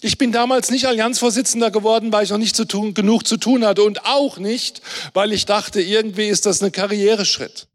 Ich 0.00 0.16
bin 0.16 0.30
damals 0.30 0.70
nicht 0.70 0.86
Allianzvorsitzender 0.86 1.70
geworden, 1.70 2.12
weil 2.12 2.24
ich 2.24 2.30
noch 2.30 2.38
nicht 2.38 2.54
zu 2.54 2.66
tun, 2.66 2.94
genug 2.94 3.26
zu 3.26 3.36
tun 3.36 3.64
hatte 3.64 3.82
und 3.82 4.04
auch 4.04 4.38
nicht, 4.38 4.80
weil 5.12 5.32
ich 5.32 5.44
dachte, 5.46 5.80
irgendwie 5.80 6.28
ist 6.28 6.46
das 6.46 6.62
ein 6.62 6.70
Karriereschritt 6.70 7.66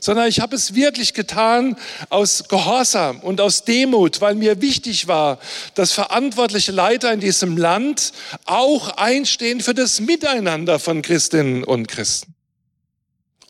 sondern 0.00 0.28
ich 0.28 0.40
habe 0.40 0.56
es 0.56 0.74
wirklich 0.74 1.14
getan 1.14 1.76
aus 2.10 2.48
Gehorsam 2.48 3.20
und 3.20 3.40
aus 3.40 3.64
Demut, 3.64 4.20
weil 4.20 4.34
mir 4.34 4.60
wichtig 4.60 5.08
war, 5.08 5.38
dass 5.74 5.92
verantwortliche 5.92 6.72
Leiter 6.72 7.12
in 7.12 7.20
diesem 7.20 7.56
Land 7.56 8.12
auch 8.44 8.96
einstehen 8.96 9.60
für 9.60 9.74
das 9.74 10.00
Miteinander 10.00 10.78
von 10.78 11.02
Christinnen 11.02 11.64
und 11.64 11.88
Christen. 11.88 12.34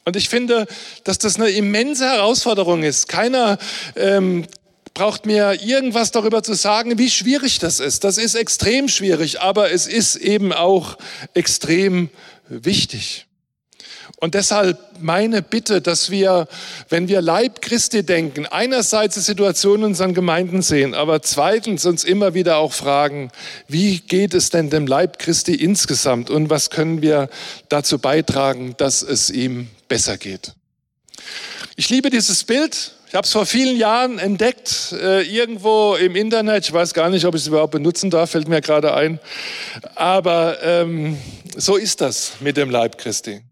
Und 0.04 0.14
ich 0.14 0.28
finde, 0.28 0.66
dass 1.02 1.18
das 1.18 1.36
eine 1.36 1.50
immense 1.50 2.06
Herausforderung 2.06 2.84
ist. 2.84 3.08
Keiner 3.08 3.58
ähm, 3.96 4.46
braucht 4.94 5.26
mir 5.26 5.62
irgendwas 5.62 6.10
darüber 6.10 6.42
zu 6.42 6.54
sagen, 6.54 6.96
wie 6.96 7.10
schwierig 7.10 7.58
das 7.58 7.80
ist. 7.80 8.04
Das 8.04 8.16
ist 8.16 8.34
extrem 8.34 8.88
schwierig, 8.88 9.40
aber 9.40 9.72
es 9.72 9.86
ist 9.86 10.16
eben 10.16 10.52
auch 10.52 10.96
extrem 11.34 12.08
wichtig. 12.48 13.25
Und 14.18 14.34
deshalb 14.34 14.78
meine 14.98 15.42
Bitte, 15.42 15.82
dass 15.82 16.10
wir, 16.10 16.48
wenn 16.88 17.06
wir 17.06 17.20
Leib 17.20 17.60
Christi 17.60 18.02
denken, 18.02 18.46
einerseits 18.46 19.14
die 19.14 19.20
Situation 19.20 19.80
in 19.80 19.84
unseren 19.86 20.14
Gemeinden 20.14 20.62
sehen, 20.62 20.94
aber 20.94 21.20
zweitens 21.20 21.84
uns 21.84 22.02
immer 22.02 22.32
wieder 22.32 22.56
auch 22.56 22.72
fragen, 22.72 23.30
wie 23.68 23.98
geht 23.98 24.32
es 24.32 24.48
denn 24.48 24.70
dem 24.70 24.86
Leib 24.86 25.18
Christi 25.18 25.54
insgesamt 25.54 26.30
und 26.30 26.48
was 26.48 26.70
können 26.70 27.02
wir 27.02 27.28
dazu 27.68 27.98
beitragen, 27.98 28.74
dass 28.78 29.02
es 29.02 29.28
ihm 29.28 29.68
besser 29.86 30.16
geht. 30.16 30.54
Ich 31.76 31.90
liebe 31.90 32.08
dieses 32.08 32.44
Bild. 32.44 32.92
Ich 33.08 33.14
habe 33.14 33.26
es 33.26 33.32
vor 33.32 33.46
vielen 33.46 33.76
Jahren 33.76 34.18
entdeckt, 34.18 34.94
äh, 35.00 35.22
irgendwo 35.22 35.94
im 35.94 36.16
Internet. 36.16 36.64
Ich 36.64 36.72
weiß 36.72 36.94
gar 36.94 37.10
nicht, 37.10 37.24
ob 37.26 37.34
ich 37.34 37.42
es 37.42 37.48
überhaupt 37.48 37.72
benutzen 37.72 38.10
darf, 38.10 38.30
fällt 38.30 38.48
mir 38.48 38.62
gerade 38.62 38.94
ein. 38.94 39.20
Aber 39.94 40.62
ähm, 40.62 41.18
so 41.54 41.76
ist 41.76 42.00
das 42.00 42.32
mit 42.40 42.56
dem 42.56 42.70
Leib 42.70 42.98
Christi. 42.98 43.42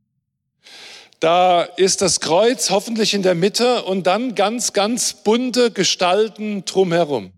Da 1.24 1.62
ist 1.62 2.02
das 2.02 2.20
Kreuz 2.20 2.68
hoffentlich 2.68 3.14
in 3.14 3.22
der 3.22 3.34
Mitte 3.34 3.84
und 3.84 4.06
dann 4.06 4.34
ganz, 4.34 4.74
ganz 4.74 5.14
bunte 5.14 5.70
Gestalten 5.70 6.66
drumherum. 6.66 7.32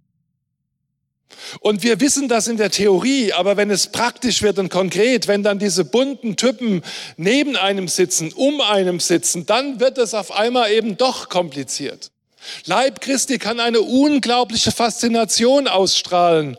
Und 1.61 1.85
wir 1.85 2.01
wissen 2.01 2.27
das 2.27 2.49
in 2.49 2.57
der 2.57 2.73
Theorie, 2.73 3.33
aber 3.33 3.57
wenn 3.57 3.71
es 3.71 3.87
praktisch 3.87 4.43
wird 4.43 4.59
und 4.59 4.71
konkret, 4.71 5.29
wenn 5.29 5.45
dann 5.45 5.61
diese 5.61 5.85
bunten 5.85 6.35
Typen 6.35 6.83
neben 7.17 7.55
einem 7.55 7.87
sitzen, 7.87 8.33
um 8.33 8.61
einem 8.61 8.99
sitzen, 8.99 9.47
dann 9.47 9.79
wird 9.79 9.99
es 9.99 10.15
auf 10.15 10.33
einmal 10.33 10.73
eben 10.73 10.97
doch 10.97 11.29
kompliziert. 11.29 12.11
Leib 12.65 13.01
Christi 13.01 13.39
kann 13.39 13.61
eine 13.61 13.83
unglaubliche 13.83 14.73
Faszination 14.73 15.69
ausstrahlen 15.69 16.59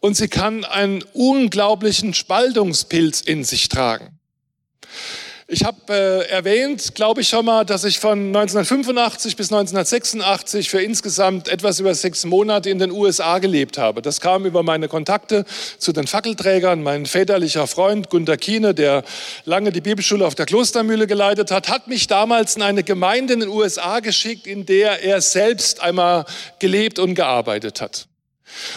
und 0.00 0.14
sie 0.14 0.28
kann 0.28 0.66
einen 0.66 1.02
unglaublichen 1.14 2.12
Spaltungspilz 2.12 3.22
in 3.22 3.44
sich 3.44 3.70
tragen. 3.70 4.18
Ich 5.48 5.62
habe 5.62 5.78
äh, 5.90 6.28
erwähnt, 6.28 6.96
glaube 6.96 7.20
ich 7.20 7.28
schon 7.28 7.44
mal, 7.44 7.64
dass 7.64 7.84
ich 7.84 8.00
von 8.00 8.34
1985 8.34 9.36
bis 9.36 9.52
1986 9.52 10.68
für 10.68 10.82
insgesamt 10.82 11.46
etwas 11.46 11.78
über 11.78 11.94
sechs 11.94 12.24
Monate 12.24 12.68
in 12.68 12.80
den 12.80 12.90
USA 12.90 13.38
gelebt 13.38 13.78
habe. 13.78 14.02
Das 14.02 14.20
kam 14.20 14.44
über 14.44 14.64
meine 14.64 14.88
Kontakte 14.88 15.44
zu 15.78 15.92
den 15.92 16.08
Fackelträgern. 16.08 16.82
Mein 16.82 17.06
väterlicher 17.06 17.68
Freund 17.68 18.10
Gunter 18.10 18.36
Kiene, 18.36 18.74
der 18.74 19.04
lange 19.44 19.70
die 19.70 19.80
Bibelschule 19.80 20.26
auf 20.26 20.34
der 20.34 20.46
Klostermühle 20.46 21.06
geleitet 21.06 21.52
hat, 21.52 21.68
hat 21.68 21.86
mich 21.86 22.08
damals 22.08 22.56
in 22.56 22.62
eine 22.62 22.82
Gemeinde 22.82 23.34
in 23.34 23.38
den 23.38 23.48
USA 23.48 24.00
geschickt, 24.00 24.48
in 24.48 24.66
der 24.66 25.04
er 25.04 25.20
selbst 25.20 25.80
einmal 25.80 26.24
gelebt 26.58 26.98
und 26.98 27.14
gearbeitet 27.14 27.80
hat. 27.80 28.08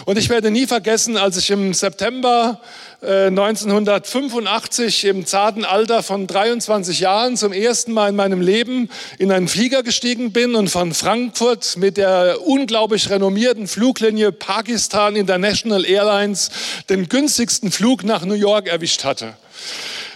Und 0.04 0.18
ich 0.18 0.28
werde 0.28 0.50
nie 0.50 0.66
vergessen, 0.66 1.16
als 1.16 1.36
ich 1.36 1.50
im 1.50 1.74
September 1.74 2.60
1985 3.02 5.04
äh, 5.04 5.08
im 5.08 5.24
zarten 5.24 5.64
Alter 5.64 6.02
von 6.02 6.26
23 6.26 7.00
Jahren 7.00 7.36
zum 7.36 7.52
ersten 7.52 7.92
Mal 7.92 8.10
in 8.10 8.16
meinem 8.16 8.42
Leben 8.42 8.90
in 9.18 9.32
einen 9.32 9.48
Flieger 9.48 9.82
gestiegen 9.82 10.32
bin 10.32 10.54
und 10.54 10.68
von 10.68 10.92
Frankfurt 10.92 11.78
mit 11.78 11.96
der 11.96 12.38
unglaublich 12.44 13.08
renommierten 13.08 13.68
Fluglinie 13.68 14.32
Pakistan 14.32 15.16
International 15.16 15.86
Airlines 15.86 16.50
den 16.90 17.08
günstigsten 17.08 17.70
Flug 17.70 18.04
nach 18.04 18.26
New 18.26 18.34
York 18.34 18.68
erwischt 18.68 19.04
hatte 19.04 19.34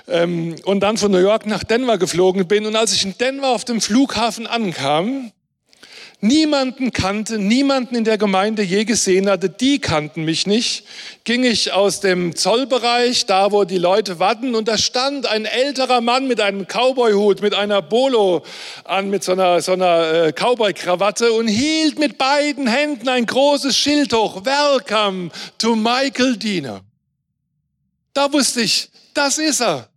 ähm, 0.06 0.56
und 0.64 0.80
dann 0.80 0.98
von 0.98 1.10
New 1.10 1.18
York 1.18 1.46
nach 1.46 1.64
Denver 1.64 1.96
geflogen 1.96 2.46
bin. 2.46 2.66
Und 2.66 2.76
als 2.76 2.92
ich 2.92 3.04
in 3.04 3.16
Denver 3.16 3.48
auf 3.48 3.64
dem 3.64 3.80
Flughafen 3.80 4.46
ankam, 4.46 5.32
niemanden 6.24 6.90
kannte, 6.90 7.38
niemanden 7.38 7.96
in 7.96 8.04
der 8.04 8.16
Gemeinde 8.16 8.62
je 8.62 8.84
gesehen 8.84 9.28
hatte, 9.28 9.50
die 9.50 9.78
kannten 9.78 10.24
mich 10.24 10.46
nicht, 10.46 10.86
ging 11.24 11.44
ich 11.44 11.72
aus 11.72 12.00
dem 12.00 12.34
Zollbereich, 12.34 13.26
da 13.26 13.52
wo 13.52 13.64
die 13.64 13.78
Leute 13.78 14.18
warten, 14.18 14.54
und 14.54 14.66
da 14.66 14.78
stand 14.78 15.26
ein 15.26 15.44
älterer 15.44 16.00
Mann 16.00 16.26
mit 16.26 16.40
einem 16.40 16.66
Cowboyhut, 16.66 17.42
mit 17.42 17.54
einer 17.54 17.82
Bolo 17.82 18.42
an, 18.84 19.10
mit 19.10 19.22
so 19.22 19.32
einer, 19.32 19.60
so 19.60 19.72
einer 19.72 20.26
äh, 20.26 20.32
Cowboy-Krawatte 20.32 21.30
und 21.32 21.46
hielt 21.46 21.98
mit 21.98 22.16
beiden 22.16 22.66
Händen 22.66 23.08
ein 23.08 23.26
großes 23.26 23.76
Schild 23.76 24.14
hoch. 24.14 24.44
Welcome 24.46 25.30
to 25.58 25.76
Michael 25.76 26.36
Diener. 26.38 26.80
Da 28.14 28.32
wusste 28.32 28.62
ich, 28.62 28.88
das 29.12 29.36
ist 29.36 29.60
er. 29.60 29.88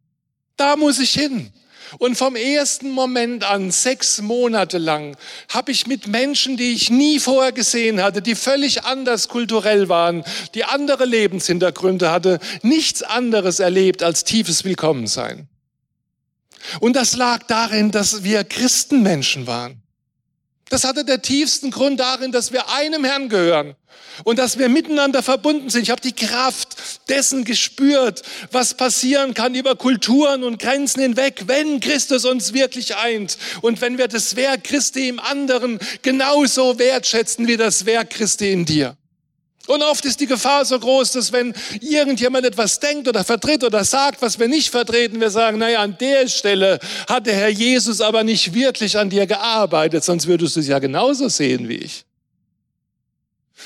Da 0.58 0.76
muss 0.76 1.00
ich 1.00 1.12
hin. 1.12 1.54
Und 1.98 2.18
vom 2.18 2.36
ersten 2.36 2.92
Moment 2.92 3.44
an, 3.44 3.72
sechs 3.72 4.22
Monate 4.22 4.78
lang, 4.78 5.16
habe 5.50 5.72
ich 5.72 5.88
mit 5.88 6.08
Menschen, 6.08 6.58
die 6.58 6.74
ich 6.74 6.90
nie 6.90 7.20
vorher 7.20 7.52
gesehen 7.52 8.02
hatte, 8.02 8.22
die 8.22 8.36
völlig 8.36 8.84
anders 8.84 9.28
kulturell 9.28 9.90
waren, 9.90 10.24
die 10.54 10.66
andere 10.66 11.06
Lebenshintergründe 11.06 12.12
hatte, 12.12 12.40
nichts 12.62 13.04
anderes 13.04 13.60
erlebt 13.60 14.04
als 14.04 14.24
tiefes 14.24 14.64
Willkommensein. 14.64 15.48
Und 16.80 16.96
das 16.96 17.16
lag 17.16 17.44
darin, 17.44 17.92
dass 17.92 18.24
wir 18.24 18.44
Christenmenschen 18.44 19.48
waren. 19.48 19.82
Das 20.70 20.84
hatte 20.84 21.06
der 21.06 21.22
tiefsten 21.22 21.72
Grund 21.72 22.00
darin, 22.00 22.32
dass 22.32 22.52
wir 22.52 22.70
einem 22.70 23.06
Herrn 23.06 23.30
gehören 23.30 23.76
und 24.24 24.40
dass 24.40 24.58
wir 24.58 24.70
miteinander 24.70 25.24
verbunden 25.24 25.70
sind. 25.70 25.84
Ich 25.84 25.90
habe 25.90 26.02
die 26.02 26.14
Kraft 26.14 26.76
dessen 27.08 27.46
gespürt, 27.46 28.24
was 28.52 28.74
passieren 28.74 29.34
kann 29.34 29.56
über 29.56 29.76
Kulturen 29.76 30.44
und 30.44 30.60
Grenzen 30.60 31.02
hinweg, 31.02 31.44
wenn 31.48 31.80
Christus 31.80 32.26
uns 32.26 32.54
wirklich 32.54 32.96
eint 32.98 33.38
und 33.62 33.80
wenn 33.80 33.98
wir 33.98 34.08
das 34.08 34.36
Werk 34.36 34.66
Christi 34.66 35.08
im 35.08 35.20
anderen 35.20 35.80
genauso 36.02 36.78
wertschätzen 36.80 37.48
wie 37.48 37.58
das 37.58 37.86
Werk 37.86 38.10
Christi 38.10 38.52
in 38.52 38.66
dir. 38.66 38.98
Und 39.68 39.84
oft 39.84 40.06
ist 40.06 40.20
die 40.20 40.28
Gefahr 40.28 40.66
so 40.66 40.80
groß, 40.80 41.12
dass 41.12 41.32
wenn 41.32 41.54
irgendjemand 41.82 42.46
etwas 42.46 42.80
denkt 42.80 43.08
oder 43.08 43.24
vertritt 43.24 43.64
oder 43.64 43.84
sagt, 43.84 44.22
was 44.22 44.40
wir 44.40 44.48
nicht 44.48 44.70
vertreten, 44.70 45.20
wir 45.20 45.30
sagen, 45.30 45.58
naja, 45.58 45.82
an 45.82 45.98
der 46.00 46.28
Stelle 46.28 46.80
hat 47.08 47.28
der 47.28 47.36
Herr 47.36 47.50
Jesus 47.50 48.02
aber 48.02 48.24
nicht 48.24 48.54
wirklich 48.54 48.98
an 48.98 49.10
dir 49.10 49.28
gearbeitet, 49.28 50.04
sonst 50.04 50.26
würdest 50.28 50.56
du 50.56 50.62
es 50.62 50.68
ja 50.68 50.80
genauso 50.80 51.28
sehen 51.28 51.68
wie 51.68 51.78
ich. 51.78 52.06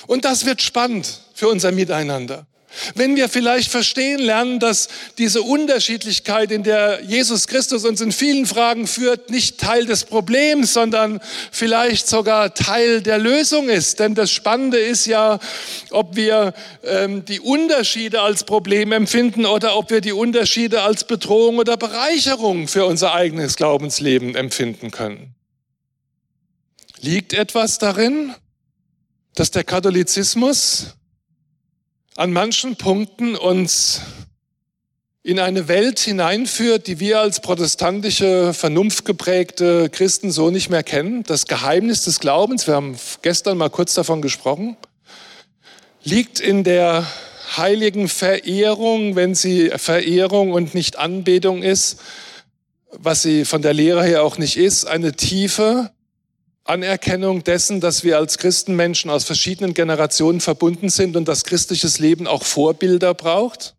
Und 0.08 0.26
das 0.26 0.46
wird 0.46 0.62
spannend 0.62 1.22
für 1.34 1.48
unser 1.48 1.72
Miteinander. 1.72 2.48
Wenn 2.96 3.16
wir 3.16 3.30
vielleicht 3.30 3.70
verstehen 3.70 4.20
lernen, 4.20 4.60
dass 4.60 4.88
diese 5.18 5.42
Unterschiedlichkeit, 5.42 6.52
in 6.52 6.64
der 6.64 7.02
Jesus 7.04 7.48
Christus 7.48 7.86
uns 7.86 8.02
in 8.02 8.12
vielen 8.12 8.46
Fragen 8.46 8.88
führt, 8.88 9.30
nicht 9.30 9.60
Teil 9.60 9.86
des 9.86 10.06
Problems, 10.06 10.74
sondern 10.74 11.20
vielleicht 11.52 12.08
sogar 12.08 12.54
Teil 12.54 13.02
der 13.02 13.18
Lösung 13.18 13.70
ist. 13.70 14.00
Denn 14.00 14.16
das 14.16 14.32
Spannende 14.32 14.78
ist 14.78 15.06
ja, 15.06 15.40
ob 15.90 16.16
wir 16.16 16.54
ähm, 16.84 17.26
die 17.26 17.40
Unterschiede 17.40 18.22
als 18.22 18.44
Problem 18.44 18.92
empfinden 18.92 19.46
oder 19.46 19.78
ob 19.78 19.92
wir 19.92 20.02
die 20.02 20.14
Unterschiede 20.14 20.82
als 20.82 21.04
Bedrohung 21.04 21.58
oder 21.58 21.78
Bereicherung 21.78 22.68
für 22.68 22.86
unser 22.86 23.14
eigenes 23.14 23.56
Glaubensleben 23.56 24.36
empfinden 24.36 24.92
können. 24.92 25.36
Liegt 27.02 27.34
etwas 27.34 27.80
darin, 27.80 28.34
dass 29.36 29.52
der 29.52 29.64
Katholizismus 29.64 30.96
an 32.16 32.32
manchen 32.32 32.76
Punkten 32.76 33.36
uns 33.36 34.02
in 35.24 35.40
eine 35.40 35.68
Welt 35.68 36.00
hineinführt, 36.00 36.88
die 36.88 37.00
wir 37.00 37.20
als 37.20 37.42
protestantische, 37.42 38.54
vernunftgeprägte 38.54 39.90
Christen 39.90 40.32
so 40.32 40.50
nicht 40.50 40.70
mehr 40.70 40.84
kennen. 40.84 41.24
Das 41.24 41.46
Geheimnis 41.46 42.04
des 42.04 42.20
Glaubens, 42.20 42.66
wir 42.68 42.76
haben 42.76 42.98
gestern 43.22 43.58
mal 43.58 43.70
kurz 43.70 43.94
davon 43.94 44.22
gesprochen, 44.22 44.78
liegt 46.04 46.40
in 46.40 46.64
der 46.64 47.06
heiligen 47.56 48.10
Verehrung, 48.10 49.16
wenn 49.16 49.36
sie 49.36 49.70
Verehrung 49.76 50.54
und 50.54 50.74
nicht 50.74 50.98
Anbetung 50.98 51.62
ist, 51.62 52.00
was 52.92 53.22
sie 53.22 53.46
von 53.46 53.62
der 53.62 53.74
Lehre 53.74 54.04
her 54.04 54.24
auch 54.24 54.38
nicht 54.38 54.58
ist, 54.58 54.86
eine 54.86 55.14
tiefe 55.14 55.92
Anerkennung 56.64 57.44
dessen, 57.44 57.82
dass 57.82 58.04
wir 58.04 58.18
als 58.18 58.38
Christenmenschen 58.38 59.10
aus 59.10 59.24
verschiedenen 59.24 59.74
Generationen 59.74 60.42
verbunden 60.42 60.90
sind 60.90 61.16
und 61.16 61.28
dass 61.28 61.44
christliches 61.44 62.00
Leben 62.00 62.28
auch 62.28 62.44
Vorbilder 62.44 63.14
braucht. 63.14 63.76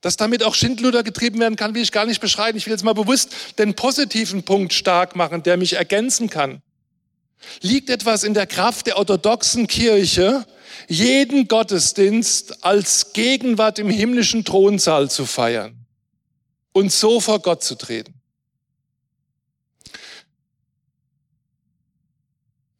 Dass 0.00 0.16
damit 0.16 0.42
auch 0.42 0.54
Schindluder 0.54 1.02
getrieben 1.02 1.40
werden 1.40 1.56
kann, 1.56 1.74
will 1.74 1.82
ich 1.82 1.92
gar 1.92 2.06
nicht 2.06 2.20
beschreiben. 2.20 2.58
Ich 2.58 2.66
will 2.66 2.72
jetzt 2.72 2.84
mal 2.84 2.92
bewusst 2.92 3.34
den 3.58 3.74
positiven 3.74 4.42
Punkt 4.42 4.72
stark 4.72 5.16
machen, 5.16 5.42
der 5.42 5.56
mich 5.56 5.74
ergänzen 5.74 6.28
kann. 6.28 6.60
Liegt 7.60 7.90
etwas 7.90 8.24
in 8.24 8.34
der 8.34 8.46
Kraft 8.46 8.86
der 8.86 8.96
orthodoxen 8.98 9.66
Kirche, 9.66 10.44
jeden 10.88 11.48
Gottesdienst 11.48 12.64
als 12.64 13.12
Gegenwart 13.12 13.78
im 13.78 13.90
himmlischen 13.90 14.44
Thronsaal 14.44 15.10
zu 15.10 15.24
feiern 15.24 15.86
und 16.72 16.92
so 16.92 17.20
vor 17.20 17.40
Gott 17.40 17.62
zu 17.62 17.76
treten? 17.76 18.15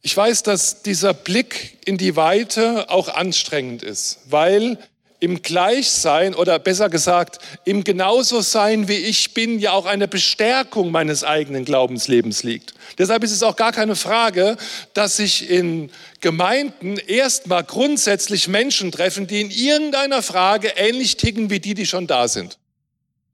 Ich 0.07 0.17
weiß, 0.17 0.45
dass 0.45 0.83
dieser 0.83 1.15
Blick 1.15 1.79
in 1.85 1.99
die 1.99 2.15
Weite 2.15 2.91
auch 2.91 3.09
anstrengend 3.09 3.83
ist, 3.83 4.21
weil 4.31 4.79
im 5.19 5.43
Gleichsein 5.43 6.33
oder 6.37 6.61
besser 6.61 6.89
gesagt, 6.89 7.41
im 7.65 7.83
Genauso 7.83 8.41
sein 8.41 8.87
wie 8.87 8.99
ich 8.99 9.35
bin 9.35 9.59
ja 9.59 9.73
auch 9.73 9.85
eine 9.85 10.07
Bestärkung 10.07 10.93
meines 10.93 11.25
eigenen 11.25 11.65
Glaubenslebens 11.65 12.45
liegt. 12.45 12.75
Deshalb 12.99 13.25
ist 13.25 13.33
es 13.33 13.43
auch 13.43 13.57
gar 13.57 13.73
keine 13.73 13.97
Frage, 13.97 14.57
dass 14.95 15.17
sich 15.17 15.51
in 15.51 15.91
Gemeinden 16.21 16.99
erstmal 16.99 17.65
grundsätzlich 17.65 18.47
Menschen 18.47 18.93
treffen, 18.93 19.27
die 19.27 19.41
in 19.41 19.51
irgendeiner 19.51 20.23
Frage 20.23 20.69
ähnlich 20.77 21.17
ticken 21.17 21.51
wie 21.51 21.59
die, 21.59 21.75
die 21.75 21.85
schon 21.85 22.07
da 22.07 22.29
sind. 22.29 22.59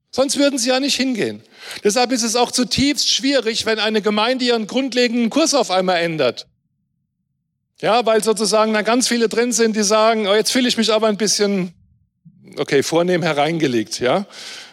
Sonst 0.09 0.39
würden 0.39 0.57
sie 0.57 0.69
ja 0.69 0.79
nicht 0.79 0.95
hingehen. 0.95 1.43
Deshalb 1.83 2.11
ist 2.11 2.23
es 2.23 2.35
auch 2.35 2.51
zutiefst 2.51 3.11
schwierig, 3.11 3.67
wenn 3.67 3.77
eine 3.77 4.01
Gemeinde 4.01 4.45
ihren 4.45 4.65
grundlegenden 4.65 5.29
Kurs 5.29 5.53
auf 5.53 5.69
einmal 5.69 6.01
ändert. 6.01 6.47
Ja, 7.83 8.05
weil 8.05 8.23
sozusagen 8.23 8.71
da 8.71 8.81
ganz 8.81 9.09
viele 9.09 9.27
drin 9.27 9.51
sind, 9.51 9.75
die 9.75 9.83
sagen, 9.83 10.25
oh, 10.25 10.33
jetzt 10.33 10.53
fühle 10.53 10.69
ich 10.69 10.77
mich 10.77 10.93
aber 10.93 11.07
ein 11.07 11.17
bisschen, 11.17 11.73
okay, 12.55 12.81
vornehm 12.81 13.23
hereingelegt, 13.23 13.99
ja. 13.99 14.25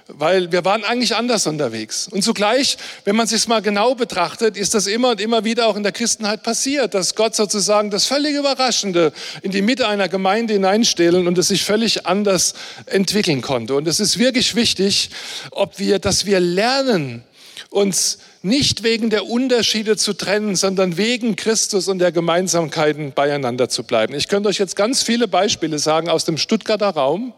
Weil 0.07 0.53
wir 0.53 0.65
waren 0.65 0.85
eigentlich 0.85 1.17
anders 1.17 1.49
unterwegs. 1.49 2.07
Und 2.07 2.23
zugleich, 2.23 2.79
wenn 3.05 3.17
man 3.17 3.27
sich 3.27 3.49
mal 3.49 3.63
genau 3.63 3.97
betrachtet, 3.97 4.57
ist 4.57 4.75
das 4.75 4.87
immer 4.87 5.11
und 5.11 5.21
immer 5.21 5.43
wieder 5.43 5.67
auch 5.67 5.75
in 5.75 5.83
der 5.83 5.91
Christenheit 5.91 6.45
passiert, 6.45 6.95
dass 6.95 7.17
Gott 7.17 7.35
sozusagen 7.35 7.91
das 7.91 8.07
völlig 8.07 8.37
Überraschende 8.37 9.13
in 9.43 9.51
die 9.51 9.63
Mitte 9.63 9.89
einer 9.89 10.09
Gemeinde 10.09 10.53
hineinstellen 10.53 11.27
und 11.27 11.37
es 11.37 11.49
sich 11.49 11.65
völlig 11.65 12.07
anders 12.07 12.55
entwickeln 12.87 13.41
konnte. 13.41 13.75
Und 13.75 13.89
es 13.89 13.99
ist 13.99 14.21
wirklich 14.21 14.55
wichtig, 14.55 15.11
ob 15.51 15.81
wir, 15.81 15.99
dass 15.99 16.27
wir 16.27 16.39
lernen, 16.39 17.25
uns 17.69 18.19
nicht 18.43 18.83
wegen 18.83 19.11
der 19.11 19.27
Unterschiede 19.27 19.97
zu 19.97 20.15
trennen, 20.15 20.57
sondern 20.57 20.97
wegen 20.97 21.37
Christus 21.37 21.89
und 21.89 21.99
der 21.99 22.13
Gemeinsamkeiten 22.13 23.13
beieinander 23.13 23.69
zu 23.69 23.85
bleiben. 23.85 24.15
Ich 24.15 24.29
könnte 24.29 24.49
euch 24.49 24.59
jetzt 24.59 24.77
ganz 24.77 25.03
viele 25.03 25.29
Beispiele 25.29 25.79
sagen 25.79 26.09
aus 26.09 26.25
dem 26.25 26.39
Stuttgarter 26.39 26.91
Raum. 26.91 27.33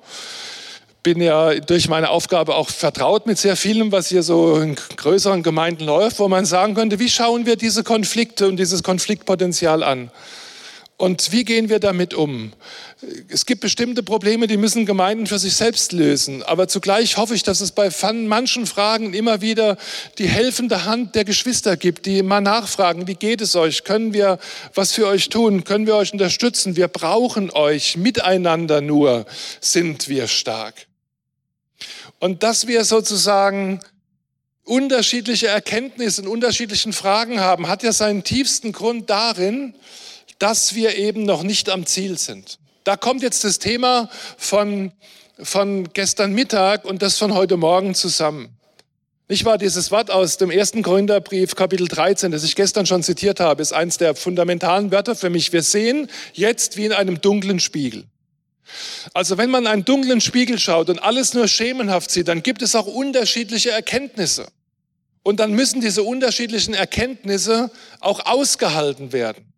Bin 1.02 1.20
ja 1.20 1.54
durch 1.54 1.88
meine 1.88 2.10
Aufgabe 2.10 2.54
auch 2.54 2.70
vertraut 2.70 3.26
mit 3.26 3.36
sehr 3.36 3.56
vielem, 3.56 3.90
was 3.90 4.08
hier 4.08 4.22
so 4.22 4.60
in 4.60 4.76
größeren 4.76 5.42
Gemeinden 5.42 5.84
läuft, 5.84 6.20
wo 6.20 6.28
man 6.28 6.44
sagen 6.44 6.74
könnte, 6.74 7.00
wie 7.00 7.08
schauen 7.08 7.44
wir 7.44 7.56
diese 7.56 7.82
Konflikte 7.82 8.46
und 8.46 8.56
dieses 8.56 8.84
Konfliktpotenzial 8.84 9.82
an? 9.82 10.12
Und 10.96 11.32
wie 11.32 11.44
gehen 11.44 11.68
wir 11.68 11.80
damit 11.80 12.14
um? 12.14 12.52
Es 13.28 13.44
gibt 13.44 13.60
bestimmte 13.60 14.04
Probleme, 14.04 14.46
die 14.46 14.56
müssen 14.56 14.86
Gemeinden 14.86 15.26
für 15.26 15.38
sich 15.38 15.54
selbst 15.54 15.90
lösen. 15.90 16.44
Aber 16.44 16.68
zugleich 16.68 17.16
hoffe 17.16 17.34
ich, 17.34 17.42
dass 17.42 17.60
es 17.60 17.72
bei 17.72 17.90
manchen 18.12 18.66
Fragen 18.66 19.12
immer 19.12 19.40
wieder 19.40 19.76
die 20.18 20.28
helfende 20.28 20.84
Hand 20.84 21.16
der 21.16 21.24
Geschwister 21.24 21.76
gibt, 21.76 22.06
die 22.06 22.22
mal 22.22 22.40
nachfragen, 22.40 23.08
wie 23.08 23.14
geht 23.14 23.40
es 23.40 23.56
euch? 23.56 23.82
Können 23.82 24.12
wir 24.12 24.38
was 24.74 24.92
für 24.92 25.08
euch 25.08 25.28
tun? 25.28 25.64
Können 25.64 25.86
wir 25.86 25.96
euch 25.96 26.12
unterstützen? 26.12 26.76
Wir 26.76 26.86
brauchen 26.86 27.50
euch. 27.50 27.96
Miteinander 27.96 28.80
nur 28.80 29.26
sind 29.60 30.08
wir 30.08 30.28
stark. 30.28 30.86
Und 32.20 32.44
dass 32.44 32.68
wir 32.68 32.84
sozusagen 32.84 33.80
unterschiedliche 34.64 35.48
Erkenntnisse 35.48 36.22
in 36.22 36.28
unterschiedlichen 36.28 36.92
Fragen 36.92 37.40
haben, 37.40 37.66
hat 37.66 37.82
ja 37.82 37.92
seinen 37.92 38.22
tiefsten 38.22 38.70
Grund 38.70 39.10
darin, 39.10 39.74
dass 40.42 40.74
wir 40.74 40.96
eben 40.96 41.22
noch 41.22 41.44
nicht 41.44 41.70
am 41.70 41.86
Ziel 41.86 42.18
sind. 42.18 42.58
Da 42.82 42.96
kommt 42.96 43.22
jetzt 43.22 43.44
das 43.44 43.60
Thema 43.60 44.10
von, 44.36 44.90
von 45.40 45.92
gestern 45.92 46.32
Mittag 46.32 46.84
und 46.84 47.00
das 47.00 47.16
von 47.16 47.32
heute 47.32 47.56
Morgen 47.56 47.94
zusammen. 47.94 48.48
Nicht 49.28 49.44
wahr? 49.44 49.56
Dieses 49.56 49.92
Wort 49.92 50.10
aus 50.10 50.38
dem 50.38 50.50
ersten 50.50 50.82
Korintherbrief, 50.82 51.54
Kapitel 51.54 51.86
13, 51.86 52.32
das 52.32 52.42
ich 52.42 52.56
gestern 52.56 52.86
schon 52.86 53.04
zitiert 53.04 53.38
habe, 53.38 53.62
ist 53.62 53.72
eines 53.72 53.98
der 53.98 54.16
fundamentalen 54.16 54.90
Wörter 54.90 55.14
für 55.14 55.30
mich. 55.30 55.52
Wir 55.52 55.62
sehen 55.62 56.10
jetzt 56.32 56.76
wie 56.76 56.86
in 56.86 56.92
einem 56.92 57.20
dunklen 57.20 57.60
Spiegel. 57.60 58.04
Also 59.14 59.38
wenn 59.38 59.48
man 59.48 59.68
einen 59.68 59.84
dunklen 59.84 60.20
Spiegel 60.20 60.58
schaut 60.58 60.90
und 60.90 60.98
alles 60.98 61.34
nur 61.34 61.46
schemenhaft 61.46 62.10
sieht, 62.10 62.26
dann 62.26 62.42
gibt 62.42 62.62
es 62.62 62.74
auch 62.74 62.88
unterschiedliche 62.88 63.70
Erkenntnisse. 63.70 64.48
Und 65.22 65.38
dann 65.38 65.52
müssen 65.52 65.80
diese 65.80 66.02
unterschiedlichen 66.02 66.74
Erkenntnisse 66.74 67.70
auch 68.00 68.26
ausgehalten 68.26 69.12
werden. 69.12 69.51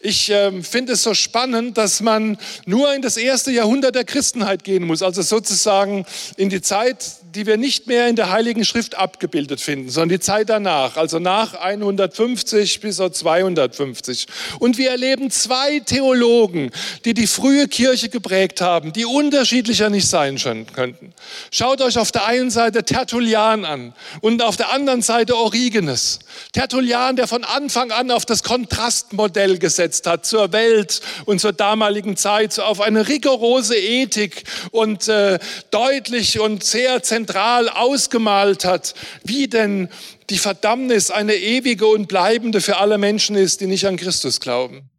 Ich 0.00 0.30
äh, 0.30 0.62
finde 0.62 0.92
es 0.94 1.02
so 1.02 1.14
spannend, 1.14 1.78
dass 1.78 2.00
man 2.00 2.38
nur 2.66 2.94
in 2.94 3.02
das 3.02 3.16
erste 3.16 3.50
Jahrhundert 3.50 3.94
der 3.94 4.04
Christenheit 4.04 4.64
gehen 4.64 4.84
muss, 4.84 5.02
also 5.02 5.22
sozusagen 5.22 6.06
in 6.36 6.48
die 6.48 6.60
Zeit, 6.60 7.04
die 7.34 7.46
wir 7.46 7.56
nicht 7.56 7.86
mehr 7.86 8.08
in 8.08 8.16
der 8.16 8.30
Heiligen 8.30 8.64
Schrift 8.64 8.96
abgebildet 8.96 9.60
finden, 9.60 9.90
sondern 9.90 10.10
die 10.10 10.20
Zeit 10.20 10.48
danach, 10.48 10.96
also 10.96 11.18
nach 11.18 11.54
150 11.54 12.80
bis 12.80 12.96
250. 12.96 14.26
Und 14.60 14.78
wir 14.78 14.90
erleben 14.90 15.30
zwei 15.30 15.80
Theologen, 15.80 16.70
die 17.04 17.14
die 17.14 17.26
frühe 17.26 17.66
Kirche 17.66 18.08
geprägt 18.08 18.60
haben, 18.60 18.92
die 18.92 19.04
unterschiedlicher 19.04 19.90
nicht 19.90 20.08
sein 20.08 20.36
könnten. 20.72 21.12
Schaut 21.50 21.80
euch 21.80 21.98
auf 21.98 22.12
der 22.12 22.26
einen 22.26 22.50
Seite 22.50 22.84
Tertullian 22.84 23.64
an 23.64 23.94
und 24.20 24.42
auf 24.42 24.56
der 24.56 24.72
anderen 24.72 25.02
Seite 25.02 25.36
Origenes. 25.36 26.20
Tertullian, 26.52 27.16
der 27.16 27.26
von 27.26 27.42
Anfang 27.42 27.90
an 27.90 28.10
auf 28.10 28.24
das 28.26 28.42
Kontrastmodell 28.42 29.58
gesetzt 29.58 30.06
hat 30.06 30.24
zur 30.24 30.52
Welt 30.52 31.00
und 31.24 31.40
zur 31.40 31.52
damaligen 31.52 32.16
Zeit, 32.16 32.58
auf 32.60 32.80
eine 32.80 33.08
rigorose 33.08 33.76
Ethik 33.76 34.44
und 34.70 35.08
äh, 35.08 35.38
deutlich 35.70 36.38
und 36.38 36.62
sehr 36.62 37.02
zentral 37.02 37.23
ausgemalt 37.30 38.64
hat, 38.64 38.94
wie 39.24 39.48
denn 39.48 39.88
die 40.30 40.38
Verdammnis 40.38 41.10
eine 41.10 41.34
ewige 41.34 41.86
und 41.86 42.08
bleibende 42.08 42.60
für 42.60 42.78
alle 42.78 42.98
Menschen 42.98 43.36
ist, 43.36 43.60
die 43.60 43.66
nicht 43.66 43.86
an 43.86 43.96
Christus 43.96 44.40
glauben. 44.40 44.90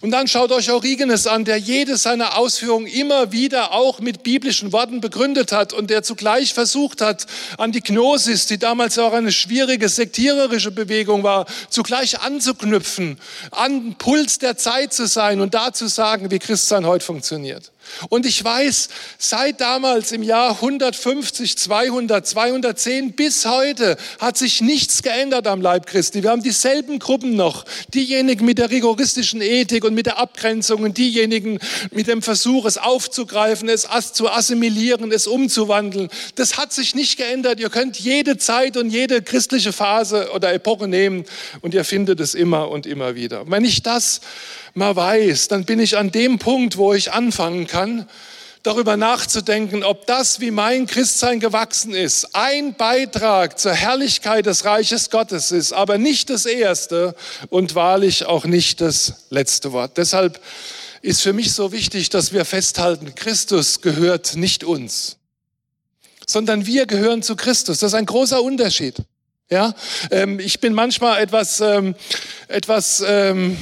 Und 0.00 0.10
dann 0.10 0.26
schaut 0.26 0.50
euch 0.52 0.70
Origenes 0.70 1.26
an, 1.26 1.44
der 1.44 1.56
jede 1.56 1.96
seiner 1.96 2.36
Ausführungen 2.36 2.86
immer 2.86 3.32
wieder 3.32 3.72
auch 3.72 4.00
mit 4.00 4.22
biblischen 4.22 4.72
Worten 4.72 5.00
begründet 5.00 5.52
hat 5.52 5.72
und 5.72 5.88
der 5.88 6.02
zugleich 6.02 6.52
versucht 6.52 7.00
hat, 7.00 7.26
an 7.58 7.72
die 7.72 7.80
Gnosis, 7.80 8.46
die 8.46 8.58
damals 8.58 8.98
auch 8.98 9.12
eine 9.12 9.32
schwierige 9.32 9.88
sektiererische 9.88 10.72
Bewegung 10.72 11.22
war, 11.22 11.46
zugleich 11.70 12.20
anzuknüpfen, 12.20 13.18
an 13.52 13.94
Puls 13.98 14.38
der 14.38 14.56
Zeit 14.56 14.92
zu 14.92 15.06
sein 15.06 15.40
und 15.40 15.54
da 15.54 15.72
zu 15.72 15.86
sagen, 15.86 16.30
wie 16.30 16.40
Christsein 16.40 16.84
heute 16.84 17.04
funktioniert. 17.04 17.70
Und 18.08 18.26
ich 18.26 18.42
weiß, 18.42 18.88
seit 19.18 19.60
damals 19.60 20.12
im 20.12 20.22
Jahr 20.22 20.52
150, 20.52 21.56
200, 21.56 22.26
210 22.26 23.12
bis 23.12 23.44
heute 23.46 23.96
hat 24.18 24.36
sich 24.36 24.60
nichts 24.60 25.02
geändert 25.02 25.46
am 25.46 25.60
Leib 25.60 25.86
Christi. 25.86 26.22
Wir 26.22 26.30
haben 26.30 26.42
dieselben 26.42 26.98
Gruppen 26.98 27.36
noch. 27.36 27.64
Diejenigen 27.94 28.44
mit 28.44 28.58
der 28.58 28.70
rigoristischen 28.70 29.40
Ethik 29.40 29.84
und 29.84 29.94
mit 29.94 30.06
der 30.06 30.18
Abgrenzung 30.18 30.82
und 30.82 30.98
diejenigen 30.98 31.58
mit 31.90 32.06
dem 32.06 32.22
Versuch, 32.22 32.64
es 32.64 32.78
aufzugreifen, 32.78 33.68
es 33.68 33.86
zu 34.12 34.28
assimilieren, 34.28 35.10
es 35.12 35.26
umzuwandeln. 35.26 36.08
Das 36.34 36.56
hat 36.56 36.72
sich 36.72 36.94
nicht 36.94 37.16
geändert. 37.16 37.60
Ihr 37.60 37.70
könnt 37.70 37.98
jede 37.98 38.38
Zeit 38.38 38.76
und 38.76 38.90
jede 38.90 39.22
christliche 39.22 39.72
Phase 39.72 40.30
oder 40.32 40.52
Epoche 40.52 40.88
nehmen 40.88 41.24
und 41.60 41.74
ihr 41.74 41.84
findet 41.84 42.20
es 42.20 42.34
immer 42.34 42.70
und 42.70 42.86
immer 42.86 43.14
wieder. 43.14 43.50
Wenn 43.50 43.64
ich 43.64 43.82
das 43.82 44.20
mal 44.74 44.96
weiß, 44.96 45.48
dann 45.48 45.64
bin 45.64 45.80
ich 45.80 45.96
an 45.96 46.10
dem 46.10 46.38
Punkt, 46.38 46.76
wo 46.76 46.94
ich 46.94 47.12
anfangen 47.12 47.66
kann, 47.66 48.08
darüber 48.62 48.96
nachzudenken, 48.96 49.84
ob 49.84 50.06
das, 50.06 50.40
wie 50.40 50.50
mein 50.50 50.86
Christsein 50.86 51.40
gewachsen 51.40 51.94
ist, 51.94 52.34
ein 52.34 52.74
Beitrag 52.74 53.58
zur 53.58 53.72
Herrlichkeit 53.72 54.46
des 54.46 54.64
Reiches 54.64 55.10
Gottes 55.10 55.52
ist, 55.52 55.72
aber 55.72 55.98
nicht 55.98 56.30
das 56.30 56.44
erste 56.44 57.14
und 57.50 57.74
wahrlich 57.74 58.26
auch 58.26 58.44
nicht 58.44 58.80
das 58.80 59.26
letzte 59.30 59.72
Wort. 59.72 59.96
Deshalb 59.96 60.40
ist 61.02 61.22
für 61.22 61.32
mich 61.32 61.52
so 61.52 61.72
wichtig, 61.72 62.10
dass 62.10 62.32
wir 62.32 62.44
festhalten, 62.44 63.14
Christus 63.14 63.80
gehört 63.80 64.36
nicht 64.36 64.64
uns, 64.64 65.16
sondern 66.26 66.66
wir 66.66 66.86
gehören 66.86 67.22
zu 67.22 67.36
Christus. 67.36 67.78
Das 67.78 67.92
ist 67.92 67.98
ein 67.98 68.06
großer 68.06 68.42
Unterschied. 68.42 68.96
Ja, 69.50 69.74
ähm, 70.10 70.40
ich 70.40 70.60
bin 70.60 70.74
manchmal 70.74 71.22
etwas, 71.22 71.60
ähm, 71.60 71.94
etwas 72.48 73.02
ähm, 73.06 73.56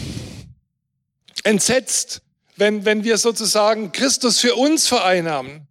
entsetzt, 1.46 2.20
wenn, 2.56 2.85
wenn 2.85 3.04
wir 3.04 3.18
sozusagen 3.18 3.92
Christus 3.92 4.40
für 4.40 4.54
uns 4.54 4.87
vereinnahmen. 4.88 5.66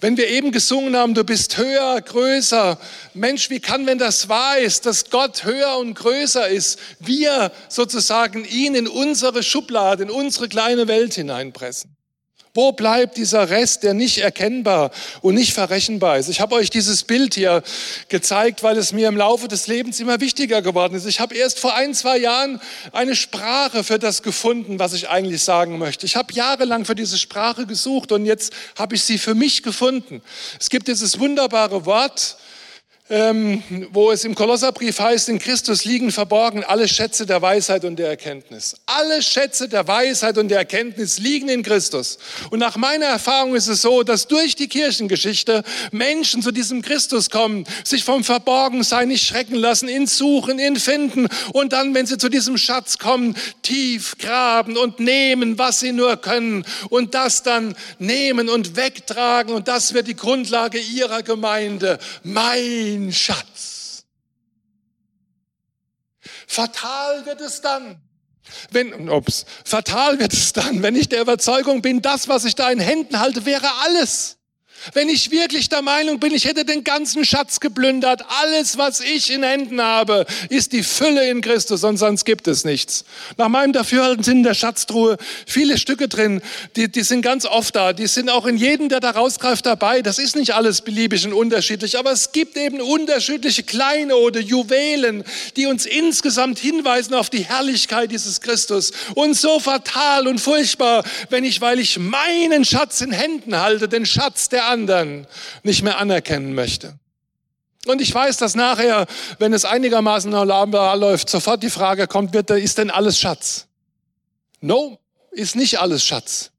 Wenn 0.00 0.16
wir 0.16 0.28
eben 0.28 0.52
gesungen 0.52 0.94
haben, 0.94 1.14
du 1.14 1.24
bist 1.24 1.56
höher, 1.56 2.00
größer. 2.02 2.78
Mensch, 3.14 3.48
wie 3.48 3.60
kann, 3.60 3.86
wenn 3.86 3.98
das 3.98 4.28
wahr 4.28 4.58
ist, 4.58 4.84
dass 4.84 5.10
Gott 5.10 5.44
höher 5.44 5.78
und 5.78 5.94
größer 5.94 6.48
ist, 6.48 6.78
wir 7.00 7.50
sozusagen 7.68 8.44
ihn 8.44 8.74
in 8.74 8.88
unsere 8.88 9.42
Schublade, 9.42 10.02
in 10.02 10.10
unsere 10.10 10.48
kleine 10.48 10.86
Welt 10.86 11.14
hineinpressen? 11.14 11.95
Wo 12.56 12.72
bleibt 12.72 13.18
dieser 13.18 13.50
Rest, 13.50 13.82
der 13.82 13.92
nicht 13.92 14.16
erkennbar 14.16 14.90
und 15.20 15.34
nicht 15.34 15.52
verrechenbar 15.52 16.16
ist? 16.16 16.30
Ich 16.30 16.40
habe 16.40 16.54
euch 16.54 16.70
dieses 16.70 17.04
Bild 17.04 17.34
hier 17.34 17.62
gezeigt, 18.08 18.62
weil 18.62 18.78
es 18.78 18.94
mir 18.94 19.08
im 19.08 19.16
Laufe 19.18 19.46
des 19.46 19.66
Lebens 19.66 20.00
immer 20.00 20.20
wichtiger 20.20 20.62
geworden 20.62 20.94
ist. 20.94 21.04
Ich 21.04 21.20
habe 21.20 21.34
erst 21.34 21.58
vor 21.58 21.74
ein, 21.74 21.92
zwei 21.92 22.16
Jahren 22.16 22.58
eine 22.92 23.14
Sprache 23.14 23.84
für 23.84 23.98
das 23.98 24.22
gefunden, 24.22 24.78
was 24.78 24.94
ich 24.94 25.10
eigentlich 25.10 25.42
sagen 25.42 25.76
möchte. 25.76 26.06
Ich 26.06 26.16
habe 26.16 26.32
jahrelang 26.32 26.86
für 26.86 26.94
diese 26.94 27.18
Sprache 27.18 27.66
gesucht 27.66 28.10
und 28.10 28.24
jetzt 28.24 28.54
habe 28.78 28.94
ich 28.94 29.04
sie 29.04 29.18
für 29.18 29.34
mich 29.34 29.62
gefunden. 29.62 30.22
Es 30.58 30.70
gibt 30.70 30.88
dieses 30.88 31.20
wunderbare 31.20 31.84
Wort, 31.84 32.38
ähm, 33.08 33.62
wo 33.92 34.10
es 34.10 34.24
im 34.24 34.34
Kolosserbrief 34.34 34.98
heißt, 34.98 35.28
in 35.28 35.38
Christus 35.38 35.84
liegen 35.84 36.10
verborgen 36.10 36.64
alle 36.64 36.88
Schätze 36.88 37.24
der 37.24 37.40
Weisheit 37.40 37.84
und 37.84 37.96
der 37.96 38.08
Erkenntnis. 38.08 38.74
Alle 38.86 39.22
Schätze 39.22 39.68
der 39.68 39.86
Weisheit 39.86 40.38
und 40.38 40.48
der 40.48 40.58
Erkenntnis 40.58 41.18
liegen 41.18 41.48
in 41.48 41.62
Christus. 41.62 42.18
Und 42.50 42.58
nach 42.58 42.76
meiner 42.76 43.06
Erfahrung 43.06 43.54
ist 43.54 43.68
es 43.68 43.82
so, 43.82 44.02
dass 44.02 44.26
durch 44.26 44.56
die 44.56 44.66
Kirchengeschichte 44.66 45.62
Menschen 45.92 46.42
zu 46.42 46.50
diesem 46.50 46.82
Christus 46.82 47.30
kommen, 47.30 47.64
sich 47.84 48.02
vom 48.02 48.24
Verborgensein 48.24 49.08
nicht 49.08 49.24
schrecken 49.24 49.54
lassen, 49.54 49.88
ihn 49.88 50.08
suchen, 50.08 50.58
ihn 50.58 50.76
finden 50.76 51.28
und 51.52 51.72
dann, 51.72 51.94
wenn 51.94 52.06
sie 52.06 52.18
zu 52.18 52.28
diesem 52.28 52.58
Schatz 52.58 52.98
kommen, 52.98 53.36
tief 53.62 54.18
graben 54.18 54.76
und 54.76 54.98
nehmen, 54.98 55.58
was 55.58 55.78
sie 55.78 55.92
nur 55.92 56.16
können 56.16 56.64
und 56.90 57.14
das 57.14 57.44
dann 57.44 57.76
nehmen 58.00 58.48
und 58.48 58.74
wegtragen 58.74 59.54
und 59.54 59.68
das 59.68 59.94
wird 59.94 60.08
die 60.08 60.16
Grundlage 60.16 60.80
ihrer 60.80 61.22
Gemeinde. 61.22 61.98
Mein 62.24 62.95
ein 62.96 63.12
Schatz. 63.12 64.04
Fatal 66.46 67.26
wird 67.26 67.40
es 67.40 67.60
dann, 67.60 68.00
wenn, 68.70 69.10
ups, 69.10 69.44
fatal 69.64 70.18
wird 70.18 70.32
es 70.32 70.52
dann, 70.52 70.82
wenn 70.82 70.94
ich 70.94 71.08
der 71.08 71.20
Überzeugung 71.20 71.82
bin, 71.82 72.02
das, 72.02 72.28
was 72.28 72.44
ich 72.44 72.54
da 72.54 72.70
in 72.70 72.80
Händen 72.80 73.18
halte, 73.18 73.44
wäre 73.44 73.68
alles. 73.84 74.35
Wenn 74.94 75.08
ich 75.08 75.30
wirklich 75.30 75.68
der 75.68 75.82
Meinung 75.82 76.18
bin, 76.20 76.32
ich 76.32 76.44
hätte 76.44 76.64
den 76.64 76.84
ganzen 76.84 77.24
Schatz 77.24 77.60
geplündert, 77.60 78.24
alles, 78.40 78.78
was 78.78 79.00
ich 79.00 79.30
in 79.30 79.42
Händen 79.42 79.80
habe, 79.80 80.26
ist 80.48 80.72
die 80.72 80.82
Fülle 80.82 81.28
in 81.28 81.40
Christus 81.40 81.84
und 81.84 81.96
sonst 81.96 82.24
gibt 82.24 82.48
es 82.48 82.64
nichts. 82.64 83.04
Nach 83.36 83.48
meinem 83.48 83.72
Dafürhalten 83.72 84.24
sind 84.24 84.38
in 84.38 84.42
der 84.42 84.54
Schatztruhe 84.54 85.16
viele 85.46 85.78
Stücke 85.78 86.08
drin, 86.08 86.40
die, 86.76 86.90
die 86.90 87.02
sind 87.02 87.22
ganz 87.22 87.44
oft 87.44 87.76
da, 87.76 87.92
die 87.92 88.06
sind 88.06 88.30
auch 88.30 88.46
in 88.46 88.56
jedem, 88.56 88.88
der 88.88 89.00
da 89.00 89.10
rausgreift, 89.10 89.66
dabei. 89.66 90.02
Das 90.02 90.18
ist 90.18 90.36
nicht 90.36 90.54
alles 90.54 90.80
beliebig 90.80 91.26
und 91.26 91.32
unterschiedlich, 91.32 91.98
aber 91.98 92.12
es 92.12 92.32
gibt 92.32 92.56
eben 92.56 92.80
unterschiedliche 92.80 93.62
kleine 93.62 94.16
oder 94.16 94.40
Juwelen, 94.40 95.24
die 95.56 95.66
uns 95.66 95.86
insgesamt 95.86 96.58
hinweisen 96.58 97.14
auf 97.14 97.30
die 97.30 97.44
Herrlichkeit 97.44 98.10
dieses 98.10 98.40
Christus. 98.40 98.92
Und 99.14 99.34
so 99.34 99.60
fatal 99.60 100.28
und 100.28 100.40
furchtbar, 100.40 101.04
wenn 101.30 101.44
ich, 101.44 101.60
weil 101.60 101.78
ich 101.80 101.98
meinen 101.98 102.64
Schatz 102.64 103.00
in 103.00 103.12
Händen 103.12 103.56
halte, 103.56 103.88
den 103.88 104.06
Schatz 104.06 104.48
der 104.48 104.68
anderen 104.76 105.26
nicht 105.62 105.82
mehr 105.82 105.98
anerkennen 105.98 106.54
möchte. 106.54 106.98
Und 107.86 108.00
ich 108.00 108.12
weiß, 108.12 108.36
dass 108.36 108.54
nachher, 108.54 109.06
wenn 109.38 109.52
es 109.52 109.64
einigermaßen 109.64 110.30
normal 110.30 110.98
läuft, 110.98 111.30
sofort 111.30 111.62
die 111.62 111.70
Frage 111.70 112.06
kommt, 112.06 112.34
wird, 112.34 112.50
ist 112.50 112.78
denn 112.78 112.90
alles 112.90 113.18
Schatz? 113.18 113.66
No, 114.60 114.98
ist 115.30 115.56
nicht 115.56 115.78
alles 115.78 116.04
Schatz. 116.04 116.50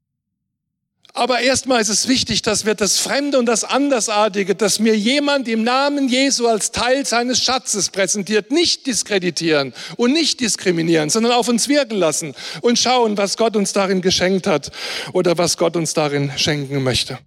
Aber 1.14 1.40
erstmal 1.40 1.80
ist 1.80 1.88
es 1.88 2.06
wichtig, 2.06 2.42
dass 2.42 2.64
wir 2.64 2.74
das 2.74 2.98
Fremde 2.98 3.38
und 3.38 3.46
das 3.46 3.64
Andersartige, 3.64 4.54
dass 4.54 4.78
mir 4.78 4.96
jemand 4.96 5.48
im 5.48 5.64
Namen 5.64 6.08
Jesu 6.08 6.46
als 6.46 6.70
Teil 6.70 7.04
seines 7.04 7.42
Schatzes 7.42 7.90
präsentiert, 7.90 8.52
nicht 8.52 8.86
diskreditieren 8.86 9.74
und 9.96 10.12
nicht 10.12 10.38
diskriminieren, 10.40 11.10
sondern 11.10 11.32
auf 11.32 11.48
uns 11.48 11.68
wirken 11.68 11.96
lassen 11.96 12.34
und 12.60 12.78
schauen, 12.78 13.16
was 13.16 13.36
Gott 13.36 13.56
uns 13.56 13.72
darin 13.72 14.00
geschenkt 14.00 14.46
hat 14.46 14.70
oder 15.12 15.36
was 15.36 15.56
Gott 15.56 15.76
uns 15.76 15.92
darin 15.92 16.32
schenken 16.36 16.82
möchte 16.82 17.18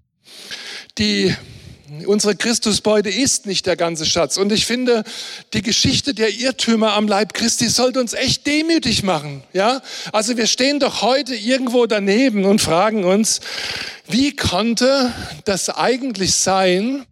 die 0.97 1.35
unsere 2.05 2.35
Christusbeute 2.35 3.09
ist 3.09 3.45
nicht 3.45 3.65
der 3.65 3.75
ganze 3.75 4.05
Schatz. 4.05 4.37
Und 4.37 4.51
ich 4.51 4.65
finde, 4.65 5.03
die 5.53 5.61
Geschichte 5.61 6.13
der 6.13 6.29
Irrtümer 6.29 6.93
am 6.93 7.07
Leib 7.07 7.33
Christi 7.33 7.67
sollte 7.67 7.99
uns 7.99 8.13
echt 8.13 8.47
demütig 8.47 9.03
machen. 9.03 9.43
Ja? 9.53 9.81
Also 10.13 10.37
wir 10.37 10.47
stehen 10.47 10.79
doch 10.79 11.01
heute 11.01 11.35
irgendwo 11.35 11.85
daneben 11.85 12.45
und 12.45 12.61
fragen 12.61 13.03
uns, 13.03 13.41
wie 14.07 14.35
konnte 14.35 15.13
das 15.45 15.69
eigentlich 15.69 16.33
sein, 16.33 17.05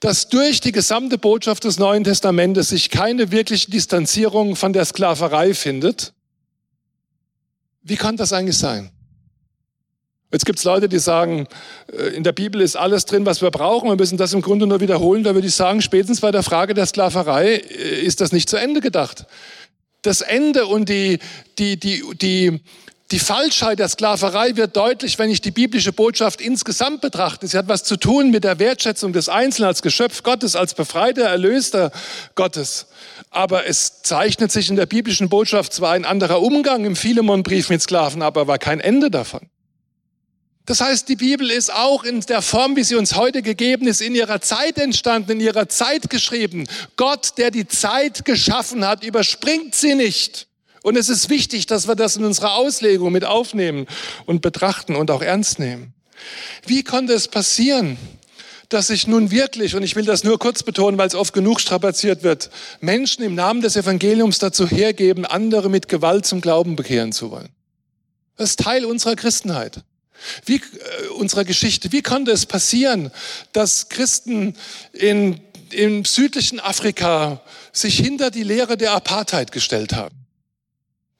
dass 0.00 0.28
durch 0.28 0.60
die 0.60 0.72
gesamte 0.72 1.16
Botschaft 1.16 1.64
des 1.64 1.78
Neuen 1.78 2.04
Testamentes 2.04 2.68
sich 2.68 2.90
keine 2.90 3.30
wirkliche 3.30 3.70
Distanzierung 3.70 4.54
von 4.56 4.72
der 4.72 4.84
Sklaverei 4.84 5.54
findet? 5.54 6.12
Wie 7.82 7.96
kann 7.96 8.16
das 8.16 8.32
eigentlich 8.32 8.58
sein? 8.58 8.90
Jetzt 10.34 10.46
gibt 10.46 10.58
es 10.58 10.64
Leute, 10.64 10.88
die 10.88 10.98
sagen, 10.98 11.46
äh, 11.92 12.08
in 12.08 12.24
der 12.24 12.32
Bibel 12.32 12.60
ist 12.60 12.74
alles 12.74 13.04
drin, 13.04 13.24
was 13.24 13.40
wir 13.40 13.52
brauchen. 13.52 13.88
Wir 13.88 13.96
müssen 13.96 14.18
das 14.18 14.32
im 14.32 14.42
Grunde 14.42 14.66
nur 14.66 14.80
wiederholen. 14.80 15.22
Da 15.22 15.32
würde 15.34 15.46
ich 15.46 15.54
sagen, 15.54 15.80
spätestens 15.80 16.20
bei 16.20 16.32
der 16.32 16.42
Frage 16.42 16.74
der 16.74 16.86
Sklaverei 16.86 17.54
äh, 17.54 18.00
ist 18.00 18.20
das 18.20 18.32
nicht 18.32 18.50
zu 18.50 18.56
Ende 18.56 18.80
gedacht. 18.80 19.26
Das 20.02 20.22
Ende 20.22 20.66
und 20.66 20.88
die, 20.88 21.20
die, 21.58 21.78
die, 21.78 22.02
die, 22.20 22.60
die 23.12 23.18
Falschheit 23.20 23.78
der 23.78 23.86
Sklaverei 23.86 24.56
wird 24.56 24.76
deutlich, 24.76 25.20
wenn 25.20 25.30
ich 25.30 25.40
die 25.40 25.52
biblische 25.52 25.92
Botschaft 25.92 26.40
insgesamt 26.40 27.00
betrachte. 27.00 27.46
Sie 27.46 27.56
hat 27.56 27.68
was 27.68 27.84
zu 27.84 27.96
tun 27.96 28.32
mit 28.32 28.42
der 28.42 28.58
Wertschätzung 28.58 29.12
des 29.12 29.28
Einzelnen 29.28 29.68
als 29.68 29.82
Geschöpf 29.82 30.24
Gottes, 30.24 30.56
als 30.56 30.74
befreiter, 30.74 31.26
erlöster 31.26 31.92
Gottes. 32.34 32.88
Aber 33.30 33.68
es 33.68 34.02
zeichnet 34.02 34.50
sich 34.50 34.68
in 34.68 34.74
der 34.74 34.86
biblischen 34.86 35.28
Botschaft 35.28 35.72
zwar 35.72 35.92
ein 35.92 36.04
anderer 36.04 36.42
Umgang 36.42 36.84
im 36.84 36.96
Philemonbrief 36.96 37.70
mit 37.70 37.82
Sklaven 37.82 38.20
ab, 38.20 38.36
aber 38.36 38.58
kein 38.58 38.80
Ende 38.80 39.12
davon. 39.12 39.48
Das 40.66 40.80
heißt, 40.80 41.08
die 41.10 41.16
Bibel 41.16 41.50
ist 41.50 41.72
auch 41.72 42.04
in 42.04 42.20
der 42.20 42.40
Form, 42.40 42.74
wie 42.76 42.84
sie 42.84 42.94
uns 42.94 43.14
heute 43.14 43.42
gegeben 43.42 43.86
ist, 43.86 44.00
in 44.00 44.14
ihrer 44.14 44.40
Zeit 44.40 44.78
entstanden, 44.78 45.32
in 45.32 45.40
ihrer 45.40 45.68
Zeit 45.68 46.08
geschrieben. 46.08 46.66
Gott, 46.96 47.36
der 47.36 47.50
die 47.50 47.68
Zeit 47.68 48.24
geschaffen 48.24 48.86
hat, 48.86 49.04
überspringt 49.04 49.74
sie 49.74 49.94
nicht. 49.94 50.46
Und 50.82 50.96
es 50.96 51.10
ist 51.10 51.28
wichtig, 51.28 51.66
dass 51.66 51.86
wir 51.86 51.96
das 51.96 52.16
in 52.16 52.24
unserer 52.24 52.54
Auslegung 52.54 53.12
mit 53.12 53.24
aufnehmen 53.24 53.86
und 54.24 54.40
betrachten 54.40 54.96
und 54.96 55.10
auch 55.10 55.22
ernst 55.22 55.58
nehmen. 55.58 55.92
Wie 56.66 56.82
konnte 56.82 57.12
es 57.12 57.28
passieren, 57.28 57.98
dass 58.70 58.86
sich 58.86 59.06
nun 59.06 59.30
wirklich, 59.30 59.74
und 59.74 59.82
ich 59.82 59.96
will 59.96 60.06
das 60.06 60.24
nur 60.24 60.38
kurz 60.38 60.62
betonen, 60.62 60.96
weil 60.96 61.08
es 61.08 61.14
oft 61.14 61.34
genug 61.34 61.60
strapaziert 61.60 62.22
wird, 62.22 62.50
Menschen 62.80 63.22
im 63.22 63.34
Namen 63.34 63.60
des 63.60 63.76
Evangeliums 63.76 64.38
dazu 64.38 64.66
hergeben, 64.66 65.26
andere 65.26 65.68
mit 65.68 65.88
Gewalt 65.88 66.24
zum 66.24 66.40
Glauben 66.40 66.74
bekehren 66.74 67.12
zu 67.12 67.30
wollen? 67.30 67.50
Das 68.36 68.50
ist 68.50 68.60
Teil 68.60 68.86
unserer 68.86 69.16
Christenheit. 69.16 69.82
Wie, 70.44 70.56
äh, 70.56 71.08
unserer 71.18 71.44
Geschichte, 71.44 71.92
wie 71.92 72.02
konnte 72.02 72.30
es 72.30 72.46
passieren, 72.46 73.10
dass 73.52 73.88
Christen 73.88 74.54
in, 74.92 75.40
im 75.70 76.04
südlichen 76.04 76.60
Afrika 76.60 77.40
sich 77.72 77.96
hinter 77.96 78.30
die 78.30 78.42
Lehre 78.42 78.76
der 78.76 78.92
Apartheid 78.92 79.52
gestellt 79.52 79.94
haben? 79.94 80.24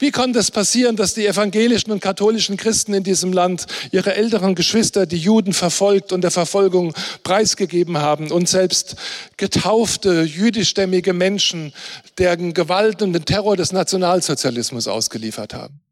Wie 0.00 0.11
konnte 0.11 0.40
es 0.40 0.50
passieren, 0.50 0.96
dass 0.96 1.14
die 1.14 1.24
evangelischen 1.24 1.92
und 1.92 2.00
katholischen 2.00 2.57
Christen 2.57 2.94
in 2.94 3.04
diesem 3.04 3.33
Land 3.33 3.66
ihre 3.92 4.16
älteren 4.16 4.57
Geschwister, 4.57 5.07
die 5.07 5.18
Juden, 5.18 5.52
verfolgt 5.52 6.12
und 6.12 6.22
der 6.22 6.33
Verfolgung 6.33 6.92
preisgegeben 7.22 7.98
haben 7.98 8.33
und 8.33 8.48
selbst 8.48 8.96
getaufte 9.37 10.22
jüdischstämmige 10.22 11.12
Menschen 11.12 11.72
deren 12.18 12.54
Gewalt 12.54 13.02
und 13.02 13.12
den 13.12 13.24
Terror 13.24 13.57
des 13.57 13.70
Nationalsozialismus 13.70 14.88
ausgeliefert 14.88 15.54
haben? 15.54 15.83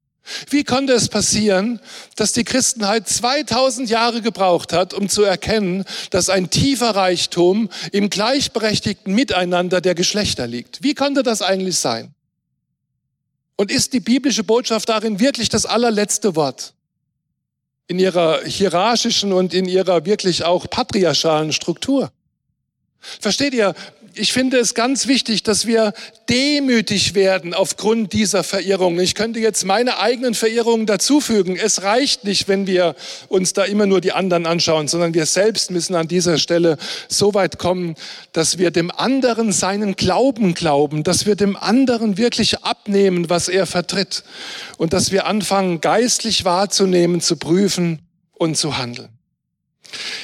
Wie 0.51 0.63
konnte 0.65 0.93
es 0.93 1.09
passieren, 1.09 1.81
dass 2.17 2.33
die 2.33 2.45
Christenheit 2.45 3.09
2000 3.09 3.91
Jahre 3.91 4.23
gebraucht 4.23 4.73
hat, 4.73 4.95
um 4.95 5.09
zu 5.09 5.23
erkennen, 5.23 5.85
dass 6.11 6.29
ein 6.29 6.49
tiefer 6.49 6.95
Reichtum 6.95 7.69
im 7.91 8.09
gleichberechtigten 8.09 9.15
Miteinander 9.15 9.81
der 9.81 9.95
Geschlechter 9.95 10.47
liegt? 10.47 10.83
Wie 10.83 10.95
konnte 10.95 11.23
das 11.23 11.43
eigentlich 11.43 11.79
sein? 11.79 12.15
Und 13.57 13.71
ist 13.71 13.93
die 13.93 14.01
biblische 14.01 14.45
Botschaft 14.45 14.89
darin 14.89 15.21
wirklich 15.21 15.49
das 15.49 15.67
allerletzte 15.67 16.37
Wort? 16.37 16.75
In 17.89 17.99
ihrer 17.99 18.45
hierarchischen 18.45 19.33
und 19.33 19.53
in 19.53 19.67
ihrer 19.67 20.05
wirklich 20.07 20.45
auch 20.45 20.71
patriarchalen 20.71 21.53
Struktur? 21.53 22.13
Versteht 23.21 23.55
ihr, 23.55 23.75
ich 24.14 24.33
finde 24.33 24.59
es 24.59 24.75
ganz 24.75 25.07
wichtig, 25.07 25.42
dass 25.42 25.66
wir 25.66 25.92
demütig 26.29 27.14
werden 27.14 27.55
aufgrund 27.55 28.12
dieser 28.12 28.44
Verirrungen. 28.44 29.01
Ich 29.01 29.14
könnte 29.14 29.40
jetzt 29.40 29.64
meine 29.64 29.98
eigenen 29.98 30.35
Verirrungen 30.35 30.87
dazufügen. 30.87 31.57
Es 31.57 31.83
reicht 31.83 32.25
nicht, 32.25 32.48
wenn 32.48 32.66
wir 32.66 32.94
uns 33.29 33.53
da 33.53 33.64
immer 33.64 33.87
nur 33.87 34.01
die 34.01 34.12
anderen 34.12 34.46
anschauen, 34.46 34.88
sondern 34.88 35.14
wir 35.14 35.27
selbst 35.27 35.70
müssen 35.70 35.94
an 35.94 36.09
dieser 36.09 36.38
Stelle 36.38 36.77
so 37.09 37.35
weit 37.35 37.59
kommen, 37.59 37.94
dass 38.33 38.59
wir 38.59 38.70
dem 38.70 38.90
anderen 38.90 39.53
seinen 39.53 39.96
Glauben 39.96 40.55
glauben, 40.55 41.05
dass 41.05 41.27
wir 41.27 41.37
dem 41.37 41.57
anderen 41.57 42.18
wirklich 42.18 42.64
abnehmen, 42.64 43.31
was 43.31 43.48
er 43.48 43.66
vertritt 43.66 44.25
und 44.77 44.92
dass 44.92 45.12
wir 45.12 45.27
anfangen, 45.27 45.81
geistlich 45.81 46.44
wahrzunehmen, 46.44 47.20
zu 47.20 47.37
prüfen 47.37 48.01
und 48.33 48.57
zu 48.57 48.77
handeln. 48.79 49.09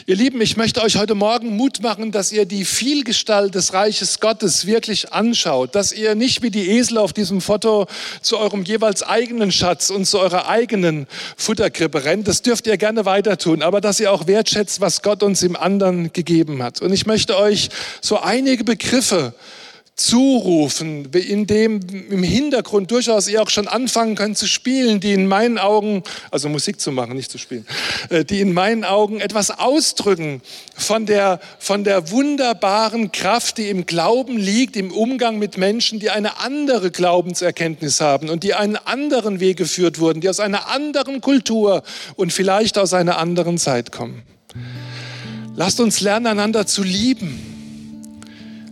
Ihr 0.06 0.16
Lieben, 0.16 0.40
ich 0.40 0.56
möchte 0.56 0.82
euch 0.82 0.96
heute 0.96 1.14
Morgen 1.14 1.56
Mut 1.56 1.80
machen, 1.82 2.12
dass 2.12 2.32
ihr 2.32 2.46
die 2.46 2.64
Vielgestalt 2.64 3.54
des 3.54 3.72
Reiches 3.72 4.20
Gottes 4.20 4.66
wirklich 4.66 5.12
anschaut, 5.12 5.74
dass 5.74 5.92
ihr 5.92 6.14
nicht 6.14 6.42
wie 6.42 6.50
die 6.50 6.70
Esel 6.70 6.98
auf 6.98 7.12
diesem 7.12 7.40
Foto 7.40 7.86
zu 8.22 8.38
eurem 8.38 8.64
jeweils 8.64 9.02
eigenen 9.02 9.52
Schatz 9.52 9.90
und 9.90 10.06
zu 10.06 10.18
eurer 10.18 10.48
eigenen 10.48 11.06
Futterkrippe 11.36 12.04
rennt. 12.04 12.28
Das 12.28 12.42
dürft 12.42 12.66
ihr 12.66 12.76
gerne 12.76 13.04
weiter 13.04 13.38
tun, 13.38 13.62
aber 13.62 13.80
dass 13.80 14.00
ihr 14.00 14.12
auch 14.12 14.26
wertschätzt, 14.26 14.80
was 14.80 15.02
Gott 15.02 15.22
uns 15.22 15.42
im 15.42 15.56
anderen 15.56 16.12
gegeben 16.12 16.62
hat. 16.62 16.80
Und 16.80 16.92
ich 16.92 17.06
möchte 17.06 17.36
euch 17.36 17.68
so 18.00 18.18
einige 18.18 18.64
Begriffe 18.64 19.34
zurufen, 19.98 21.10
in 21.12 21.48
dem 21.48 21.80
im 22.08 22.22
Hintergrund 22.22 22.92
durchaus 22.92 23.26
ihr 23.26 23.42
auch 23.42 23.50
schon 23.50 23.66
anfangen 23.66 24.14
könnt 24.14 24.38
zu 24.38 24.46
spielen, 24.46 25.00
die 25.00 25.12
in 25.12 25.26
meinen 25.26 25.58
Augen, 25.58 26.04
also 26.30 26.48
Musik 26.48 26.80
zu 26.80 26.92
machen, 26.92 27.16
nicht 27.16 27.32
zu 27.32 27.36
spielen, 27.36 27.66
äh, 28.08 28.24
die 28.24 28.40
in 28.40 28.52
meinen 28.52 28.84
Augen 28.84 29.20
etwas 29.20 29.50
ausdrücken 29.50 30.40
von 30.76 31.04
der, 31.04 31.40
von 31.58 31.82
der 31.82 32.12
wunderbaren 32.12 33.10
Kraft, 33.10 33.58
die 33.58 33.68
im 33.68 33.86
Glauben 33.86 34.36
liegt, 34.36 34.76
im 34.76 34.92
Umgang 34.92 35.40
mit 35.40 35.58
Menschen, 35.58 35.98
die 35.98 36.10
eine 36.10 36.38
andere 36.38 36.92
Glaubenserkenntnis 36.92 38.00
haben 38.00 38.30
und 38.30 38.44
die 38.44 38.54
einen 38.54 38.76
anderen 38.76 39.40
Weg 39.40 39.56
geführt 39.56 39.98
wurden, 39.98 40.20
die 40.20 40.28
aus 40.28 40.38
einer 40.38 40.68
anderen 40.68 41.20
Kultur 41.20 41.82
und 42.14 42.32
vielleicht 42.32 42.78
aus 42.78 42.94
einer 42.94 43.18
anderen 43.18 43.58
Zeit 43.58 43.90
kommen. 43.90 44.22
Lasst 45.56 45.80
uns 45.80 46.00
lernen, 46.00 46.28
einander 46.28 46.66
zu 46.66 46.84
lieben 46.84 47.57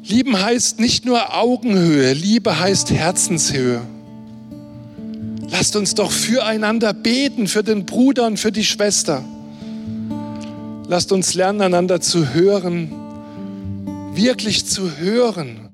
Lieben 0.08 0.40
heißt 0.40 0.78
nicht 0.78 1.04
nur 1.04 1.34
Augenhöhe, 1.34 2.12
Liebe 2.12 2.60
heißt 2.60 2.92
Herzenshöhe. 2.92 3.80
Lasst 5.48 5.74
uns 5.74 5.94
doch 5.94 6.12
füreinander 6.12 6.92
beten, 6.92 7.48
für 7.48 7.64
den 7.64 7.86
Bruder 7.86 8.26
und 8.26 8.38
für 8.38 8.52
die 8.52 8.64
Schwester. 8.64 9.24
Lasst 10.86 11.10
uns 11.10 11.34
lernen, 11.34 11.60
einander 11.60 12.00
zu 12.00 12.32
hören, 12.34 12.92
wirklich 14.14 14.66
zu 14.66 14.96
hören 14.96 15.70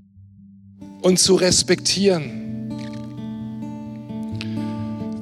und 1.03 1.19
zu 1.19 1.35
respektieren. 1.35 2.42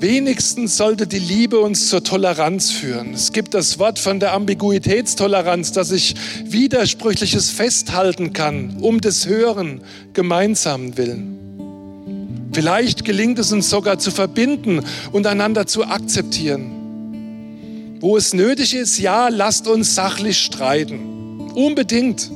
Wenigstens 0.01 0.79
sollte 0.79 1.07
die 1.07 1.19
Liebe 1.19 1.61
uns 1.61 1.91
zur 1.91 2.03
Toleranz 2.03 2.71
führen. 2.71 3.13
Es 3.13 3.33
gibt 3.33 3.53
das 3.53 3.79
Wort 3.79 3.99
von 3.99 4.19
der 4.19 4.33
Ambiguitätstoleranz, 4.33 5.73
dass 5.73 5.91
ich 5.91 6.15
Widersprüchliches 6.45 7.51
festhalten 7.51 8.33
kann, 8.33 8.79
um 8.81 9.03
des 9.03 9.27
Hören 9.27 9.83
gemeinsam 10.15 10.97
willen. 10.97 12.49
Vielleicht 12.55 13.05
gelingt 13.05 13.39
es 13.39 13.53
uns 13.53 13.69
sogar 13.69 13.99
zu 13.99 14.11
verbinden 14.11 14.83
und 15.13 15.27
einander 15.27 15.67
zu 15.67 15.85
akzeptieren. 15.85 17.99
Wo 18.01 18.17
es 18.17 18.33
nötig 18.33 18.73
ist, 18.73 18.99
ja, 18.99 19.29
lasst 19.29 19.69
uns 19.69 19.95
sachlich 19.95 20.39
streiten. 20.39 21.51
Unbedingt. 21.55 22.31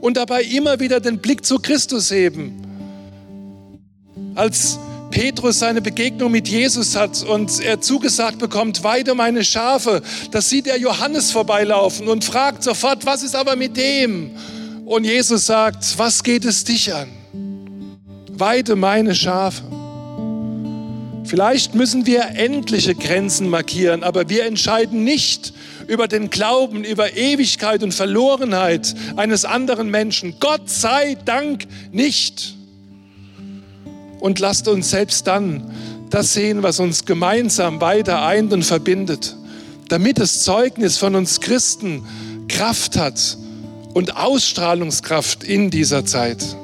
Und 0.00 0.16
dabei 0.16 0.44
immer 0.44 0.80
wieder 0.80 0.98
den 0.98 1.18
Blick 1.18 1.44
zu 1.44 1.58
Christus 1.58 2.10
heben. 2.10 2.54
Als 4.34 4.78
Petrus 5.12 5.58
seine 5.58 5.82
Begegnung 5.82 6.32
mit 6.32 6.48
Jesus 6.48 6.96
hat 6.96 7.22
und 7.22 7.60
er 7.60 7.80
zugesagt 7.82 8.38
bekommt, 8.38 8.82
weide 8.82 9.14
meine 9.14 9.44
Schafe, 9.44 10.02
da 10.30 10.40
sieht 10.40 10.66
er 10.66 10.78
Johannes 10.78 11.30
vorbeilaufen 11.30 12.08
und 12.08 12.24
fragt 12.24 12.62
sofort, 12.62 13.04
was 13.04 13.22
ist 13.22 13.36
aber 13.36 13.54
mit 13.54 13.76
dem? 13.76 14.30
Und 14.86 15.04
Jesus 15.04 15.46
sagt, 15.46 15.98
was 15.98 16.22
geht 16.22 16.46
es 16.46 16.64
dich 16.64 16.92
an? 16.92 17.08
Weide 18.32 18.74
meine 18.74 19.14
Schafe. 19.14 19.62
Vielleicht 21.24 21.74
müssen 21.74 22.06
wir 22.06 22.30
endliche 22.34 22.94
Grenzen 22.94 23.48
markieren, 23.48 24.02
aber 24.02 24.30
wir 24.30 24.46
entscheiden 24.46 25.04
nicht 25.04 25.52
über 25.88 26.08
den 26.08 26.30
Glauben, 26.30 26.84
über 26.84 27.16
Ewigkeit 27.16 27.82
und 27.82 27.92
Verlorenheit 27.92 28.94
eines 29.16 29.44
anderen 29.44 29.90
Menschen. 29.90 30.36
Gott 30.40 30.70
sei 30.70 31.18
Dank 31.26 31.66
nicht 31.92 32.54
und 34.22 34.38
lasst 34.38 34.68
uns 34.68 34.90
selbst 34.90 35.26
dann 35.26 35.70
das 36.08 36.32
sehen, 36.32 36.62
was 36.62 36.78
uns 36.78 37.04
gemeinsam 37.04 37.80
weiter 37.80 38.22
eint 38.22 38.52
und 38.52 38.64
verbindet, 38.64 39.34
damit 39.88 40.18
das 40.18 40.42
Zeugnis 40.42 40.96
von 40.96 41.16
uns 41.16 41.40
Christen 41.40 42.04
Kraft 42.48 42.96
hat 42.96 43.36
und 43.94 44.16
Ausstrahlungskraft 44.16 45.42
in 45.42 45.70
dieser 45.70 46.04
Zeit. 46.04 46.56